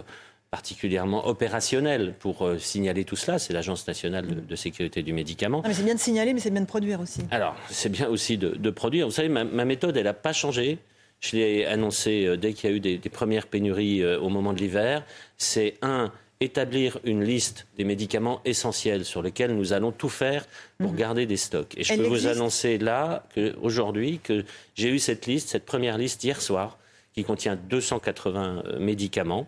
particulièrement 0.49 1.27
opérationnel 1.27 2.13
pour 2.19 2.49
signaler 2.57 3.03
tout 3.03 3.17
cela. 3.17 3.37
C'est 3.37 3.51
l'Agence 3.51 3.85
nationale 3.85 4.45
de, 4.45 4.55
sécurité 4.55 5.03
du 5.03 5.11
médicament. 5.11 5.61
c'est 5.71 5.83
bien 5.83 5.95
de 5.95 5.99
signaler, 5.99 6.33
mais 6.33 6.39
c'est 6.39 6.51
bien 6.51 6.61
de 6.61 6.67
produire 6.67 7.01
aussi. 7.01 7.21
Alors, 7.31 7.55
c'est 7.69 7.89
bien 7.89 8.07
aussi 8.07 8.37
de, 8.37 8.69
produire. 8.69 9.07
Vous 9.07 9.13
savez, 9.13 9.27
ma, 9.27 9.43
ma 9.43 9.65
méthode, 9.65 9.97
elle 9.97 10.05
n'a 10.05 10.13
pas 10.13 10.33
changé. 10.33 10.79
Je 11.19 11.35
l'ai 11.35 11.65
annoncé 11.65 12.25
euh, 12.25 12.37
dès 12.37 12.53
qu'il 12.53 12.69
y 12.69 12.73
a 12.73 12.75
eu 12.75 12.79
des, 12.79 12.97
premières 13.09 13.47
pénuries 13.47 14.03
euh, 14.03 14.19
au 14.19 14.29
moment 14.29 14.53
de 14.53 14.59
l'hiver. 14.59 15.03
C'est 15.37 15.75
un 15.81 16.11
établir 16.39 16.99
une 17.03 17.23
liste 17.23 17.65
des 17.77 17.83
médicaments 17.83 18.41
essentiels 18.45 19.05
sur 19.05 19.23
lesquels 19.23 19.55
nous 19.55 19.73
allons 19.73 19.91
tout 19.91 20.09
faire 20.09 20.45
pour 20.77 20.91
mhm. 20.91 20.97
garder 20.97 21.25
des 21.25 21.37
stocks. 21.37 21.73
Et 21.75 21.83
je 21.83 21.95
peux 21.95 22.03
vous 22.03 22.27
annoncer 22.27 22.77
là, 22.77 23.25
aujourd'hui, 23.61 24.19
que 24.23 24.45
j'ai 24.75 24.89
eu 24.89 24.99
cette 24.99 25.25
liste, 25.25 25.49
cette 25.49 25.65
première 25.65 25.97
liste 25.97 26.23
hier 26.23 26.39
soir, 26.39 26.77
qui 27.13 27.23
contient 27.23 27.55
280 27.55 28.63
euh, 28.65 28.79
médicaments 28.79 29.47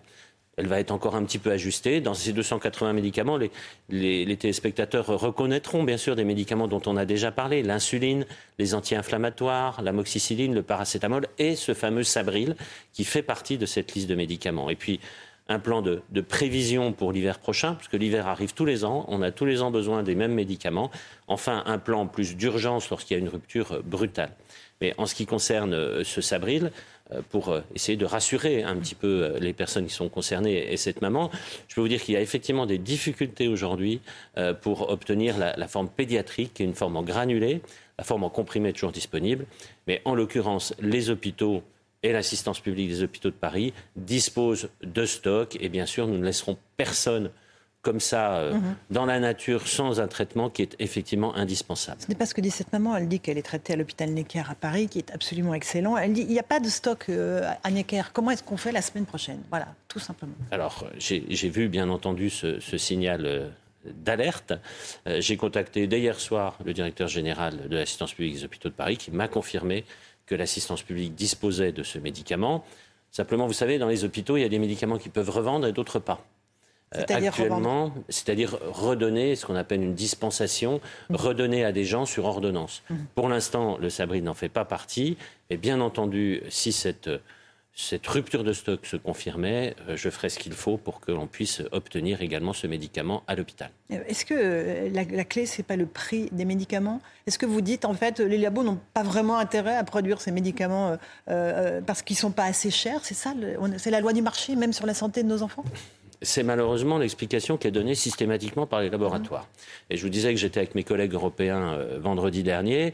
elle 0.60 0.68
va 0.68 0.80
être 0.80 0.92
encore 0.92 1.16
un 1.16 1.24
petit 1.24 1.40
peu 1.40 1.52
ajustée. 1.52 2.02
Dans 2.02 2.14
ces 2.14 2.34
280 2.34 2.92
médicaments, 2.92 3.38
les, 3.90 4.38
téléspectateurs 4.38 5.08
reconnaîtront 5.08 5.84
bien 5.84 5.96
sûr 5.96 6.18
des 6.18 6.26
médicaments 6.26 6.68
dont 6.68 6.82
on 6.86 6.98
a 6.98 7.06
déjà 7.06 7.32
parlé, 7.32 7.64
l'insuline, 7.64 8.26
les 8.58 8.74
anti-inflammatoires, 8.74 9.82
l'amoxicilline, 9.82 10.54
le 10.54 10.62
paracétamol 10.62 11.28
et 11.38 11.56
ce 11.56 11.74
fameux 11.74 12.04
Sabril 12.04 12.58
qui 12.92 13.06
fait 13.06 13.22
partie 13.22 13.58
de 13.58 13.66
cette 13.66 13.94
liste 13.94 14.10
de 14.10 14.16
médicaments. 14.16 14.70
Et 14.70 14.76
puis, 14.76 15.00
un 15.50 15.60
plan 15.60 15.82
de, 15.82 16.02
prévision 16.22 16.94
pour 16.94 17.12
l'hiver 17.12 17.40
prochain, 17.40 17.74
puisque 17.74 17.94
l'hiver 17.94 18.28
arrive 18.28 18.54
tous 18.54 18.66
les 18.66 18.86
ans, 18.86 19.06
on 19.08 19.22
a 19.22 19.32
tous 19.32 19.46
les 19.46 19.62
ans 19.62 19.72
besoin 19.72 20.04
des 20.04 20.16
mêmes 20.16 20.34
médicaments. 20.34 20.92
Enfin, 21.28 21.64
un 21.66 21.80
plan 21.80 22.08
plus 22.08 22.38
d'urgence 22.38 22.90
lorsqu'il 22.90 23.18
y 23.18 23.20
a 23.20 23.22
une 23.22 23.30
rupture 23.30 23.82
brutale. 23.84 24.32
Mais 24.80 24.94
en 24.98 25.06
ce 25.06 25.16
qui 25.16 25.26
concerne 25.26 25.74
euh, 25.74 26.04
ce 26.04 26.22
Sabril, 26.22 26.72
euh, 27.12 27.22
pour 27.30 27.50
euh, 27.50 27.62
essayer 27.76 27.98
de 27.98 28.06
rassurer 28.06 28.64
un 28.64 28.78
petit 28.78 28.96
peu 28.96 29.34
les 29.40 29.52
personnes 29.52 29.88
qui 29.88 29.94
sont 29.94 30.08
concernées 30.08 30.72
et 30.72 30.78
cette 30.78 31.02
maman. 31.02 31.32
Je 31.68 31.76
peux 31.76 31.82
vous 31.82 31.88
dire 31.88 32.02
qu'il 32.02 32.14
y 32.14 32.18
a 32.18 32.22
effectivement 32.22 32.66
des 32.66 32.78
difficultés 32.78 33.48
aujourd'hui 33.48 34.02
pour 34.62 34.90
obtenir 34.90 35.38
la, 35.38 35.68
forme 35.68 35.90
pédiatrique, 35.90 36.54
qui 36.54 36.64
est 36.64 36.66
une 36.66 36.76
forme 36.76 36.96
en 36.96 37.04
granulé. 37.04 37.62
La 37.98 38.04
forme 38.04 38.24
en 38.24 38.30
comprimé 38.30 38.70
est 38.70 38.74
toujours 38.74 38.92
disponible. 38.92 39.46
Mais 39.88 40.02
en 40.06 40.16
l'occurrence, 40.16 40.74
les 40.80 41.10
hôpitaux 41.10 41.64
et 42.04 42.14
l'assistance 42.14 42.60
publique 42.60 42.90
des 42.90 43.04
hôpitaux 43.04 43.30
de 43.30 43.36
Paris 43.36 43.74
disposent 43.96 44.70
de 44.84 45.06
stocks. 45.06 45.58
Et 45.60 45.70
bien 45.70 45.86
sûr, 45.86 46.08
nous 46.08 46.18
ne 46.18 46.26
laisserons 46.26 46.58
personne 46.78 47.32
comme 47.82 48.00
ça 48.00 48.38
euh, 48.38 48.54
mhm. 48.56 48.76
dans 48.92 49.06
la 49.06 49.20
nature 49.20 49.68
sans 49.68 50.02
un 50.02 50.08
traitement 50.08 50.50
qui 50.50 50.62
est 50.62 50.76
effectivement 50.80 51.36
indispensable. 51.36 52.02
Ce 52.02 52.08
n'est 52.08 52.16
pas 52.16 52.26
ce 52.26 52.34
que 52.34 52.42
dit 52.42 52.52
cette 52.52 52.74
maman. 52.74 52.96
Elle 52.96 53.08
dit 53.08 53.20
qu'elle 53.20 53.38
est 53.38 53.44
traitée 53.44 53.74
à 53.74 53.76
l'hôpital 53.78 54.10
Necker 54.10 54.44
à 54.50 54.56
Paris, 54.56 54.88
qui 54.88 55.00
est 55.00 55.12
absolument 55.12 55.54
excellent. 55.54 55.96
Elle 55.96 56.14
dit 56.14 56.22
il 56.22 56.28
n'y 56.28 56.40
a 56.40 56.44
pas 56.44 56.60
de 56.60 56.68
stock 56.68 57.06
euh, 57.10 57.50
à 57.64 57.72
Necker. 57.72 58.12
Comment 58.14 58.32
est-ce 58.32 58.44
qu'on 58.44 58.58
fait 58.58 58.72
la 58.72 58.82
semaine 58.82 59.06
prochaine? 59.06 59.42
Voilà, 59.50 59.68
tout 59.88 60.00
simplement. 60.00 60.34
Alors, 60.52 60.86
j'ai 60.98 61.50
vu 61.50 61.70
bien 61.70 61.90
entendu 61.90 62.30
ce, 62.30 62.60
signal. 62.78 63.26
Euh, 63.26 63.50
d'alerte. 63.86 64.52
J'ai 65.08 65.38
contacté 65.38 65.88
dès 65.88 66.02
hier 66.02 66.20
soir 66.20 66.58
le 66.66 66.74
directeur 66.74 67.08
général 67.08 67.70
de 67.70 67.78
l'assistance 67.78 68.14
publique 68.14 68.34
des 68.34 68.44
hôpitaux 68.44 68.68
de 68.68 68.74
Paris 68.74 68.98
qui 68.98 69.10
m'a 69.10 69.30
confirmé 69.30 69.86
que 70.30 70.36
l'assistance 70.36 70.84
publique 70.84 71.16
disposait 71.16 71.72
de 71.72 71.82
ce 71.82 71.98
médicament. 71.98 72.64
Simplement, 73.10 73.48
vous 73.48 73.54
savez, 73.54 73.80
dans 73.80 73.88
les 73.88 74.04
hôpitaux, 74.04 74.38
il 74.38 74.42
y 74.42 74.46
a 74.46 74.50
des 74.50 74.60
médicaments 74.60 75.00
qui 75.00 75.10
peuvent 75.10 75.32
revendre 75.32 75.66
et 75.66 75.72
d'autres 75.72 75.98
pas. 75.98 76.24
Euh, 76.96 77.04
actuellement, 77.08 77.94
c'est-à-dire 78.10 78.58
redonner 78.72 79.36
ce 79.36 79.46
qu'on 79.48 79.56
appelle 79.56 79.82
une 79.82 79.96
dispensation, 79.96 80.82
mmh. 81.10 81.16
redonner 81.16 81.66
à 81.66 81.72
des 81.72 81.84
gens 81.84 82.06
sur 82.06 82.26
ordonnance. 82.26 82.84
Mmh. 82.90 82.96
Pour 83.16 83.28
l'instant, 83.28 83.78
le 83.80 83.90
Sabri 83.90 84.22
n'en 84.22 84.36
fait 84.36 84.50
pas 84.50 84.66
partie, 84.66 85.18
et 85.50 85.58
bien 85.58 85.82
entendu, 85.82 86.42
si 86.50 86.72
cette, 86.72 87.10
cette 87.74 88.06
rupture 88.08 88.44
de 88.44 88.52
stock 88.52 88.86
se 88.86 88.98
confirmait, 88.98 89.76
euh, 89.88 89.96
je 89.96 90.10
ferai 90.10 90.30
ce 90.30 90.38
qu'il 90.38 90.52
faut 90.52 90.78
pour 90.78 91.00
que 91.00 91.12
l'on 91.12 91.28
puisse 91.28 91.62
obtenir 91.72 92.22
également 92.22 92.52
ce 92.52 92.68
médicament 92.68 93.24
à 93.28 93.36
l'hôpital. 93.36 93.70
Euh, 93.92 94.04
est-ce 94.08 94.26
que 94.26 94.94
la, 94.94 95.04
la 95.06 95.24
clé, 95.24 95.46
c'est 95.46 95.64
pas 95.64 95.78
le 95.78 95.86
prix 95.86 96.28
des 96.32 96.46
médicaments? 96.46 97.02
Est-ce 97.26 97.40
que 97.40 97.46
vous 97.46 97.62
dites, 97.62 97.86
en 97.86 97.94
fait, 97.94 98.20
les 98.20 98.38
labos 98.38 98.64
n'ont 98.64 98.80
pas 98.94 99.04
vraiment 99.04 99.38
intérêt 99.38 99.76
à 99.76 99.84
produire 99.84 100.20
ces 100.20 100.32
médicaments 100.32 100.98
parce 101.28 102.02
qu'ils 102.02 102.18
sont 102.18 102.32
pas 102.32 102.46
assez 102.46 102.72
chers 102.72 103.06
C'est 103.06 103.14
ça, 103.14 103.34
c'est 103.78 103.92
la 103.92 104.02
loi 104.02 104.14
du 104.14 104.22
marché, 104.22 104.56
même 104.56 104.74
sur 104.74 104.86
la 104.86 104.94
santé 104.94 105.24
de 105.24 105.28
nos 105.28 105.42
enfants? 105.42 105.64
C'est 106.22 106.44
malheureusement 106.44 106.98
l'explication 106.98 107.58
qui 107.58 107.68
est 107.68 107.72
donnée 107.72 107.96
systématiquement 107.96 108.68
par 108.68 108.82
les 108.82 108.90
laboratoires. 108.90 109.48
Et 109.90 109.96
je 109.96 110.04
vous 110.04 110.10
disais 110.10 110.34
que 110.34 110.40
j'étais 110.40 110.60
avec 110.60 110.76
mes 110.76 110.84
collègues 110.84 111.14
européens 111.14 111.74
euh, 111.74 112.00
vendredi 112.00 112.44
dernier, 112.44 112.94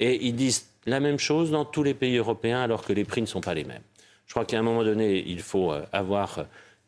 et 0.00 0.26
ils 0.26 0.34
disent 0.34 0.66
la 0.86 0.98
même 0.98 1.18
chose 1.18 1.52
dans 1.52 1.64
tous 1.64 1.84
les 1.84 1.94
pays 1.94 2.16
européens 2.16 2.60
alors 2.60 2.84
que 2.84 2.92
les 2.92 3.04
prix 3.04 3.20
ne 3.20 3.26
sont 3.26 3.40
pas 3.40 3.54
les 3.54 3.64
mêmes. 3.64 3.82
Je 4.26 4.32
crois 4.32 4.44
qu'à 4.44 4.58
un 4.58 4.62
moment 4.62 4.84
donné, 4.84 5.22
il 5.26 5.40
faut 5.40 5.72
euh, 5.72 5.84
avoir 5.92 6.46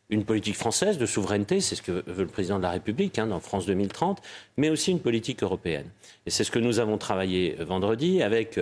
une 0.08 0.24
politique 0.24 0.54
française 0.54 0.98
de 0.98 1.06
souveraineté, 1.06 1.60
c'est 1.60 1.74
ce 1.74 1.82
que 1.82 2.04
veut 2.06 2.22
le 2.22 2.28
président 2.28 2.58
de 2.58 2.62
la 2.62 2.70
République 2.70 3.18
hein, 3.18 3.26
dans 3.26 3.40
France 3.40 3.66
2030, 3.66 4.22
mais 4.56 4.70
aussi 4.70 4.92
une 4.92 5.00
politique 5.00 5.42
européenne. 5.42 5.90
Et 6.26 6.30
c'est 6.30 6.44
ce 6.44 6.50
que 6.50 6.60
nous 6.60 6.78
avons 6.78 6.96
travaillé 6.96 7.56
euh, 7.58 7.64
vendredi 7.64 8.22
avec 8.22 8.60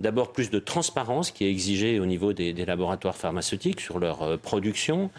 d'abord 0.00 0.32
plus 0.32 0.50
de 0.50 0.58
transparence 0.58 1.30
qui 1.30 1.44
est 1.44 1.50
exigée 1.50 2.00
au 2.00 2.06
niveau 2.06 2.32
des, 2.32 2.52
laboratoires 2.52 3.16
pharmaceutiques 3.16 3.80
sur 3.80 3.98
leur 3.98 4.38
production, 4.40 5.10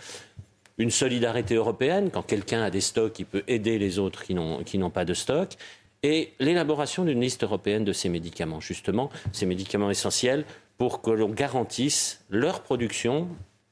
une 0.77 0.91
solidarité 0.91 1.55
européenne, 1.55 2.11
quand 2.11 2.21
quelqu'un 2.21 2.61
a 2.61 2.69
des 2.69 2.81
stocks, 2.81 3.17
il 3.17 3.25
peut 3.25 3.43
aider 3.47 3.79
les 3.79 3.97
autres 3.97 4.23
qui 4.23 4.35
n'ont 4.35 4.89
pas 4.91 5.05
de 5.05 5.15
stock, 5.15 5.57
et 6.03 6.33
l'élaboration 6.39 7.05
d'une 7.05 7.21
liste 7.21 7.43
européenne 7.43 7.83
de 7.83 7.93
ces 7.93 8.09
médicaments, 8.09 8.59
justement, 8.59 9.09
ces 9.31 9.45
médicaments 9.45 9.89
essentiels, 9.89 10.45
pour 10.77 11.01
que 11.01 11.11
l'on 11.11 11.29
garantisse 11.29 12.23
leur 12.29 12.61
production, 12.61 13.27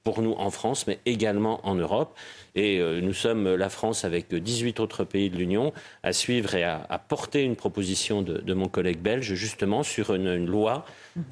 pour 0.05 0.21
nous 0.21 0.33
en 0.33 0.51
France, 0.51 0.85
mais 0.85 0.99
également 1.07 1.59
en 1.67 1.73
Europe. 1.73 2.15
Et 2.53 2.79
euh, 2.79 3.01
nous 3.01 3.13
sommes 3.13 3.55
la 3.55 3.69
France 3.69 4.05
avec 4.05 4.33
18 4.33 4.79
autres 4.79 5.03
pays 5.03 5.31
de 5.31 5.35
l'Union 5.35 5.73
à 6.03 6.13
suivre 6.13 6.53
et 6.53 6.63
à, 6.63 7.01
porter 7.09 7.41
une 7.41 7.55
proposition 7.55 8.21
de, 8.21 8.53
mon 8.53 8.67
collègue 8.67 8.99
belge, 8.99 9.33
justement, 9.33 9.81
sur 9.81 10.13
une 10.13 10.45
loi 10.45 10.85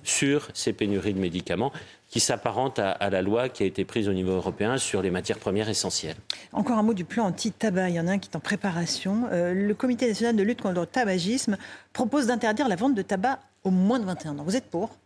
sur 0.03 0.49
ces 0.53 0.73
pénuries 0.73 1.13
de 1.13 1.19
médicaments 1.19 1.71
qui 2.09 2.19
s'apparente 2.19 2.79
à, 2.79 3.09
la 3.09 3.21
loi 3.21 3.49
qui 3.49 3.63
a 3.63 3.65
été 3.65 3.85
prise 3.85 4.09
au 4.09 4.13
niveau 4.13 4.31
européen 4.31 4.77
sur 4.77 5.01
les 5.01 5.11
matières 5.11 5.39
premières 5.39 5.69
essentielles. 5.69 6.17
Encore 6.51 6.77
un 6.77 6.83
mot 6.83 6.93
du 6.93 7.05
plan 7.05 7.25
anti-tabac. 7.25 7.89
Il 7.89 7.95
y 7.95 7.99
en 7.99 8.07
a 8.07 8.11
un 8.11 8.19
qui 8.19 8.29
est 8.29 8.35
en 8.35 8.39
préparation. 8.39 9.27
Euh, 9.31 9.53
le 9.53 9.73
Comité 9.75 10.07
national 10.07 10.35
de 10.35 10.43
lutte 10.43 10.61
contre 10.61 10.79
le 10.79 10.85
tabagisme 10.87 11.57
propose 11.91 12.27
d'interdire 12.27 12.67
la 12.67 12.75
vente 12.75 12.95
de 12.95 13.01
tabac 13.03 13.39
aux 13.63 13.71
moins 13.71 13.99
de 13.99 14.05
21 14.05 14.39
ans. 14.39 14.43
Vous 14.43 14.55
êtes 14.55 14.69
pour? 14.69 14.97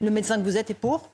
Le 0.00 0.10
médecin 0.10 0.38
que 0.38 0.42
vous 0.42 0.56
êtes 0.56 0.70
est 0.70 0.74
pour 0.74 1.10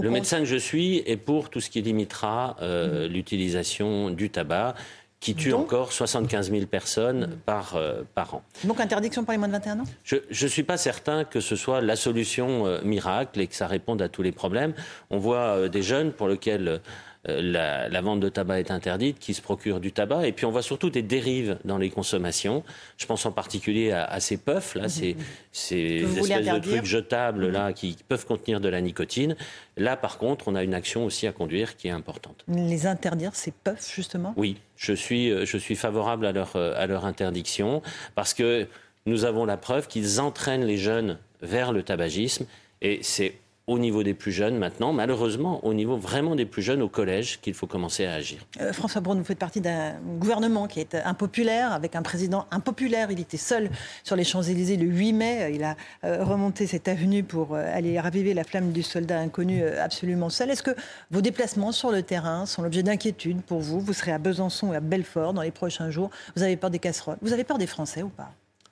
Le 0.00 0.10
médecin 0.10 0.38
que 0.38 0.44
je 0.44 0.56
suis 0.56 0.98
est 1.06 1.16
pour 1.16 1.50
tout 1.50 1.60
ce 1.60 1.70
qui 1.70 1.82
limitera 1.82 2.56
euh, 2.62 3.08
mmh. 3.08 3.12
l'utilisation 3.12 4.10
du 4.10 4.30
tabac 4.30 4.74
qui 5.20 5.34
tue 5.34 5.52
encore 5.52 5.92
75 5.92 6.50
000 6.50 6.66
personnes 6.66 7.26
mm. 7.26 7.36
par, 7.44 7.74
euh, 7.76 8.02
par 8.14 8.34
an. 8.34 8.42
Donc 8.64 8.80
interdiction 8.80 9.24
pour 9.24 9.32
les 9.32 9.38
moins 9.38 9.48
de 9.48 9.52
21 9.52 9.80
ans? 9.80 9.84
Je 10.04 10.18
ne 10.30 10.48
suis 10.48 10.62
pas 10.62 10.76
certain 10.76 11.24
que 11.24 11.40
ce 11.40 11.56
soit 11.56 11.80
la 11.80 11.96
solution 11.96 12.66
euh, 12.66 12.80
miracle 12.84 13.40
et 13.40 13.46
que 13.46 13.54
ça 13.54 13.66
réponde 13.66 14.00
à 14.00 14.08
tous 14.08 14.22
les 14.22 14.32
problèmes. 14.32 14.74
On 15.10 15.18
voit 15.18 15.56
euh, 15.56 15.68
des 15.68 15.82
jeunes 15.82 16.12
pour 16.12 16.28
lesquels 16.28 16.80
euh, 17.28 17.88
la, 17.90 18.00
vente 18.00 18.20
de 18.20 18.28
tabac 18.28 18.60
est 18.60 18.70
interdite, 18.70 19.18
qui 19.18 19.34
se 19.34 19.42
procurent 19.42 19.80
du 19.80 19.92
tabac. 19.92 20.26
Et 20.26 20.32
puis 20.32 20.46
on 20.46 20.50
voit 20.50 20.62
surtout 20.62 20.88
des 20.88 21.02
dérives 21.02 21.58
dans 21.64 21.78
les 21.78 21.90
consommations. 21.90 22.62
Je 22.96 23.06
pense 23.06 23.26
en 23.26 23.32
particulier 23.32 23.90
à, 23.90 24.20
ces 24.20 24.36
puffs, 24.36 24.74
là, 24.74 24.88
ces, 24.88 25.16
ces 25.52 26.04
espèces 26.18 26.46
de 26.46 26.58
trucs 26.58 26.84
jetables 26.84 27.48
là, 27.48 27.72
qui 27.72 27.96
peuvent 28.08 28.26
contenir 28.26 28.60
de 28.60 28.68
la 28.68 28.80
nicotine. 28.80 29.36
Là, 29.76 29.96
par 29.96 30.18
contre, 30.18 30.48
on 30.48 30.54
a 30.54 30.62
une 30.62 30.74
action 30.74 31.04
aussi 31.04 31.26
à 31.26 31.32
conduire 31.32 31.76
qui 31.76 31.88
est 31.88 31.92
importante. 31.92 32.44
Les 32.48 32.86
interdire, 32.86 33.34
ces 33.34 33.50
puffs, 33.52 33.94
justement? 33.94 34.32
Oui, 34.36 34.56
je 34.76 34.92
suis, 34.92 35.30
euh, 35.30 35.44
je 35.44 35.58
suis 35.58 35.76
favorable 35.76 36.26
à 36.26 36.32
leur, 36.32 36.56
euh, 36.56 36.74
à 36.76 36.86
leur 36.86 37.04
interdiction 37.04 37.82
parce 38.14 38.32
que 38.32 38.66
nous 39.06 39.24
avons 39.24 39.44
la 39.44 39.56
preuve 39.56 39.88
qu'ils 39.88 40.20
entraînent 40.20 40.64
les 40.64 40.78
jeunes 40.78 41.18
vers 41.42 41.72
le 41.72 41.82
tabagisme. 41.82 42.46
Et 42.80 43.00
c'est 43.02 43.34
au 43.68 43.78
niveau 43.78 44.02
des 44.02 44.14
plus 44.14 44.32
jeunes 44.32 44.56
maintenant, 44.56 44.92
malheureusement 44.92 45.64
au 45.64 45.74
niveau 45.74 45.96
vraiment 45.96 46.34
des 46.34 46.46
plus 46.46 46.62
jeunes 46.62 46.82
au 46.82 46.88
collège 46.88 47.38
qu'il 47.40 47.54
faut 47.54 47.66
commencer 47.66 48.06
à 48.06 48.14
agir. 48.14 48.44
Euh, 48.60 48.72
François 48.72 49.02
Braun, 49.02 49.18
vous 49.18 49.24
faites 49.24 49.38
partie 49.38 49.60
d'un 49.60 49.94
gouvernement 50.18 50.66
qui 50.66 50.80
est 50.80 50.94
impopulaire, 50.94 51.72
avec 51.72 51.94
un 51.94 52.02
président 52.02 52.46
impopulaire. 52.50 53.10
Il 53.10 53.20
était 53.20 53.36
seul 53.36 53.70
sur 54.02 54.16
les 54.16 54.24
Champs-Élysées 54.24 54.78
le 54.78 54.86
8 54.86 55.12
mai. 55.12 55.50
Il 55.54 55.62
a 55.62 55.76
euh, 56.04 56.24
remonté 56.24 56.66
cette 56.66 56.88
avenue 56.88 57.22
pour 57.22 57.54
euh, 57.54 57.70
aller 57.72 58.00
raviver 58.00 58.32
la 58.32 58.42
flamme 58.42 58.72
du 58.72 58.82
soldat 58.82 59.20
inconnu 59.20 59.62
absolument 59.62 60.30
seul. 60.30 60.50
Est-ce 60.50 60.62
que 60.62 60.74
vos 61.10 61.20
déplacements 61.20 61.72
sur 61.72 61.92
le 61.92 62.02
terrain 62.02 62.46
sont 62.46 62.62
l'objet 62.62 62.82
d'inquiétude 62.82 63.42
pour 63.42 63.60
vous? 63.60 63.80
Vous 63.80 63.92
serez 63.92 64.12
à 64.12 64.18
Besançon 64.18 64.72
et 64.72 64.76
à 64.76 64.80
Belfort 64.80 65.34
dans 65.34 65.42
les 65.42 65.50
prochains 65.50 65.90
jours. 65.90 66.10
Vous 66.34 66.42
avez 66.42 66.56
peur 66.56 66.70
des 66.70 66.78
casseroles? 66.78 67.18
Vous 67.20 67.34
avez 67.34 67.44
peur 67.44 67.58
des 67.58 67.66
Français 67.66 68.02
ou 68.02 68.08
pas? 68.08 68.30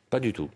Pas 0.08 0.20
du 0.20 0.32
tout. 0.32 0.48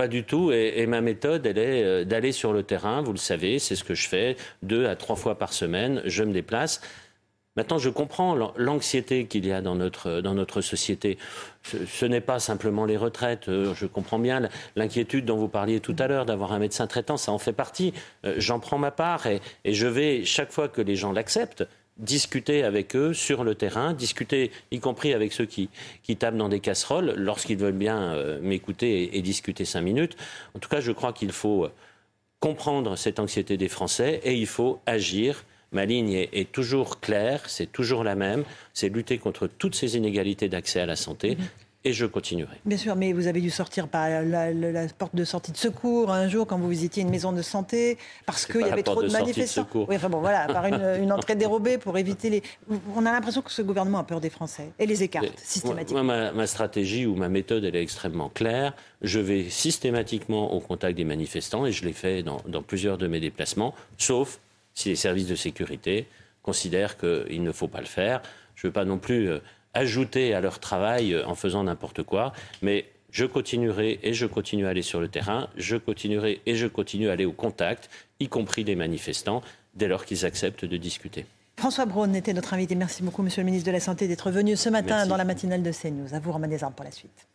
Pas 0.00 0.08
du 0.08 0.24
tout. 0.24 0.50
Et, 0.50 0.86
ma 0.86 1.02
méthode, 1.02 1.44
elle 1.44 1.58
est 1.58 1.84
euh, 1.84 2.04
d'aller 2.06 2.32
sur 2.32 2.54
le 2.54 2.62
terrain. 2.62 3.02
Vous 3.02 3.12
le 3.12 3.18
savez, 3.18 3.58
c'est 3.58 3.76
ce 3.76 3.84
que 3.84 3.94
je 3.94 4.08
fais 4.08 4.34
deux 4.62 4.86
à 4.86 4.96
trois 4.96 5.14
fois 5.14 5.36
par 5.36 5.52
semaine. 5.52 6.00
Je 6.06 6.22
me 6.22 6.32
déplace. 6.32 6.80
Maintenant, 7.54 7.76
je 7.76 7.90
comprends 7.90 8.34
l'anxiété 8.56 9.26
qu'il 9.26 9.44
y 9.44 9.52
a 9.52 9.60
dans 9.60 9.74
notre, 9.74 10.22
dans 10.22 10.32
notre 10.32 10.62
société. 10.62 11.18
Ce, 11.64 12.06
n'est 12.06 12.22
pas 12.22 12.38
simplement 12.38 12.86
les 12.86 12.96
retraites. 12.96 13.50
Euh, 13.50 13.74
je 13.74 13.84
comprends 13.84 14.18
bien 14.18 14.48
l'inquiétude 14.74 15.26
dont 15.26 15.36
vous 15.36 15.48
parliez 15.48 15.80
tout 15.80 15.96
à 15.98 16.06
l'heure 16.06 16.24
d'avoir 16.24 16.54
un 16.54 16.60
médecin 16.60 16.86
traitant. 16.86 17.18
Ça 17.18 17.32
en 17.32 17.38
fait 17.38 17.52
partie. 17.52 17.92
Euh, 18.24 18.36
j'en 18.38 18.58
prends 18.58 18.78
ma 18.78 18.92
part 18.92 19.26
et 19.26 19.42
je 19.66 19.86
vais, 19.86 20.24
chaque 20.24 20.50
fois 20.50 20.68
que 20.68 20.80
les 20.80 20.96
gens 20.96 21.12
l'acceptent, 21.12 21.68
discuter 22.00 22.64
avec 22.64 22.96
eux 22.96 23.14
sur 23.14 23.44
le 23.44 23.54
terrain, 23.54 23.92
discuter 23.92 24.50
y 24.70 24.80
compris 24.80 25.14
avec 25.14 25.32
ceux 25.32 25.46
qui, 25.46 25.68
qui 26.02 26.16
tapent 26.16 26.36
dans 26.36 26.48
des 26.48 26.60
casseroles, 26.60 27.14
lorsqu'ils 27.16 27.58
veulent 27.58 27.72
bien 27.72 28.14
euh, 28.14 28.40
m'écouter 28.40 29.16
et, 29.16 29.22
discuter 29.22 29.64
cinq 29.64 29.82
minutes. 29.82 30.16
En 30.54 30.58
tout 30.58 30.68
cas, 30.68 30.80
je 30.80 30.92
crois 30.92 31.12
qu'il 31.12 31.32
faut 31.32 31.64
euh, 31.64 31.72
comprendre 32.40 32.96
cette 32.96 33.20
anxiété 33.20 33.56
des 33.56 33.68
Français 33.68 34.20
et 34.24 34.34
il 34.34 34.46
faut 34.46 34.80
agir. 34.86 35.44
Ma 35.72 35.84
ligne 35.84 36.26
est, 36.32 36.50
toujours 36.50 36.98
claire, 36.98 37.48
c'est 37.48 37.70
toujours 37.70 38.02
la 38.02 38.16
même, 38.16 38.42
c'est 38.72 38.88
lutter 38.88 39.18
contre 39.18 39.46
toutes 39.46 39.76
ces 39.76 39.96
inégalités 39.96 40.48
d'accès 40.48 40.80
à 40.80 40.86
la 40.86 40.96
santé. 40.96 41.36
Mm-hmm 41.36 41.69
et 41.84 41.92
je 41.92 42.04
continuerai. 42.04 42.56
Bien 42.66 42.76
sûr, 42.76 42.94
mais 42.94 43.12
vous 43.12 43.26
avez 43.26 43.40
dû 43.40 43.48
sortir 43.48 43.88
par 43.88 44.08
la, 44.22 44.86
porte 44.98 45.14
de 45.14 45.24
sortie 45.24 45.50
de 45.50 45.56
secours 45.56 46.10
un 46.10 46.28
jour 46.28 46.46
quand 46.46 46.58
vous 46.58 46.68
visitiez 46.68 47.02
une 47.02 47.10
maison 47.10 47.32
de 47.32 47.40
santé 47.40 47.96
parce 48.26 48.44
qu'il 48.44 48.60
y 48.60 48.70
avait 48.70 48.82
trop 48.82 49.02
de, 49.02 49.10
manifestants. 49.10 49.66
oui, 49.74 49.96
enfin 49.96 50.10
bon, 50.10 50.20
voilà, 50.20 50.46
par 50.46 50.66
une, 50.96 51.12
entrée 51.12 51.36
dérobée 51.36 51.78
pour 51.78 51.96
éviter 51.96 52.28
les. 52.28 52.42
On 52.94 53.06
a 53.06 53.12
l'impression 53.12 53.40
que 53.40 53.50
ce 53.50 53.62
gouvernement 53.62 53.98
a 53.98 54.04
peur 54.04 54.20
des 54.20 54.30
Français 54.30 54.72
et 54.78 54.84
les 54.84 55.02
écarte 55.02 55.32
systématiquement. 55.38 56.04
Moi, 56.04 56.32
ma, 56.32 56.46
stratégie 56.46 57.06
ou 57.06 57.14
ma 57.14 57.28
méthode, 57.30 57.64
elle 57.64 57.76
est 57.76 57.82
extrêmement 57.82 58.28
claire. 58.28 58.74
Je 59.00 59.20
vais 59.20 59.48
systématiquement 59.48 60.52
au 60.52 60.60
contact 60.60 60.96
des 60.96 61.04
manifestants 61.04 61.64
et 61.64 61.72
je 61.72 61.86
l'ai 61.86 61.94
fait 61.94 62.22
dans, 62.22 62.42
dans 62.46 62.62
plusieurs 62.62 62.98
de 62.98 63.06
mes 63.06 63.20
déplacements, 63.20 63.74
sauf 63.96 64.40
si 64.74 64.90
les 64.90 64.96
services 64.96 65.26
de 65.28 65.34
sécurité 65.34 66.06
considèrent 66.42 66.98
qu'il 66.98 67.42
ne 67.42 67.52
faut 67.52 67.68
pas 67.68 67.80
le 67.80 67.86
faire. 67.86 68.20
Je 68.54 68.66
ne 68.66 68.68
veux 68.68 68.72
pas 68.72 68.84
non 68.84 68.98
plus 68.98 69.30
euh, 69.30 69.38
ajouter 69.74 70.34
à 70.34 70.40
leur 70.40 70.58
travail 70.58 71.14
euh, 71.14 71.26
en 71.26 71.34
faisant 71.34 71.64
n'importe 71.64 72.02
quoi. 72.02 72.32
Mais 72.62 72.86
je 73.10 73.24
continuerai 73.24 73.98
et 74.02 74.14
je 74.14 74.26
continue 74.26 74.66
à 74.66 74.70
aller 74.70 74.82
sur 74.82 75.00
le 75.00 75.08
terrain, 75.08 75.48
je 75.56 75.76
continuerai 75.76 76.40
et 76.46 76.54
je 76.54 76.66
continue 76.66 77.08
à 77.08 77.12
aller 77.12 77.24
au 77.24 77.32
contact, 77.32 77.90
y 78.20 78.28
compris 78.28 78.64
les 78.64 78.76
manifestants, 78.76 79.42
dès 79.74 79.88
lors 79.88 80.04
qu'ils 80.04 80.24
acceptent 80.24 80.64
de 80.64 80.76
discuter. 80.76 81.26
François 81.56 81.84
Braun 81.84 82.14
était 82.14 82.32
notre 82.32 82.54
invité. 82.54 82.74
Merci 82.74 83.02
beaucoup, 83.02 83.22
Monsieur 83.22 83.42
le 83.42 83.46
ministre 83.46 83.66
de 83.66 83.72
la 83.72 83.80
Santé, 83.80 84.08
d'être 84.08 84.30
venu 84.30 84.56
ce 84.56 84.70
matin 84.70 85.06
dans 85.06 85.16
la 85.16 85.24
matinale 85.24 85.62
de 85.62 85.72
CNews. 85.72 86.14
À 86.14 86.20
vous, 86.20 86.32
Romain 86.32 86.48
Desarmes, 86.48 86.72
pour 86.72 86.84
la 86.84 86.90
suite. 86.90 87.26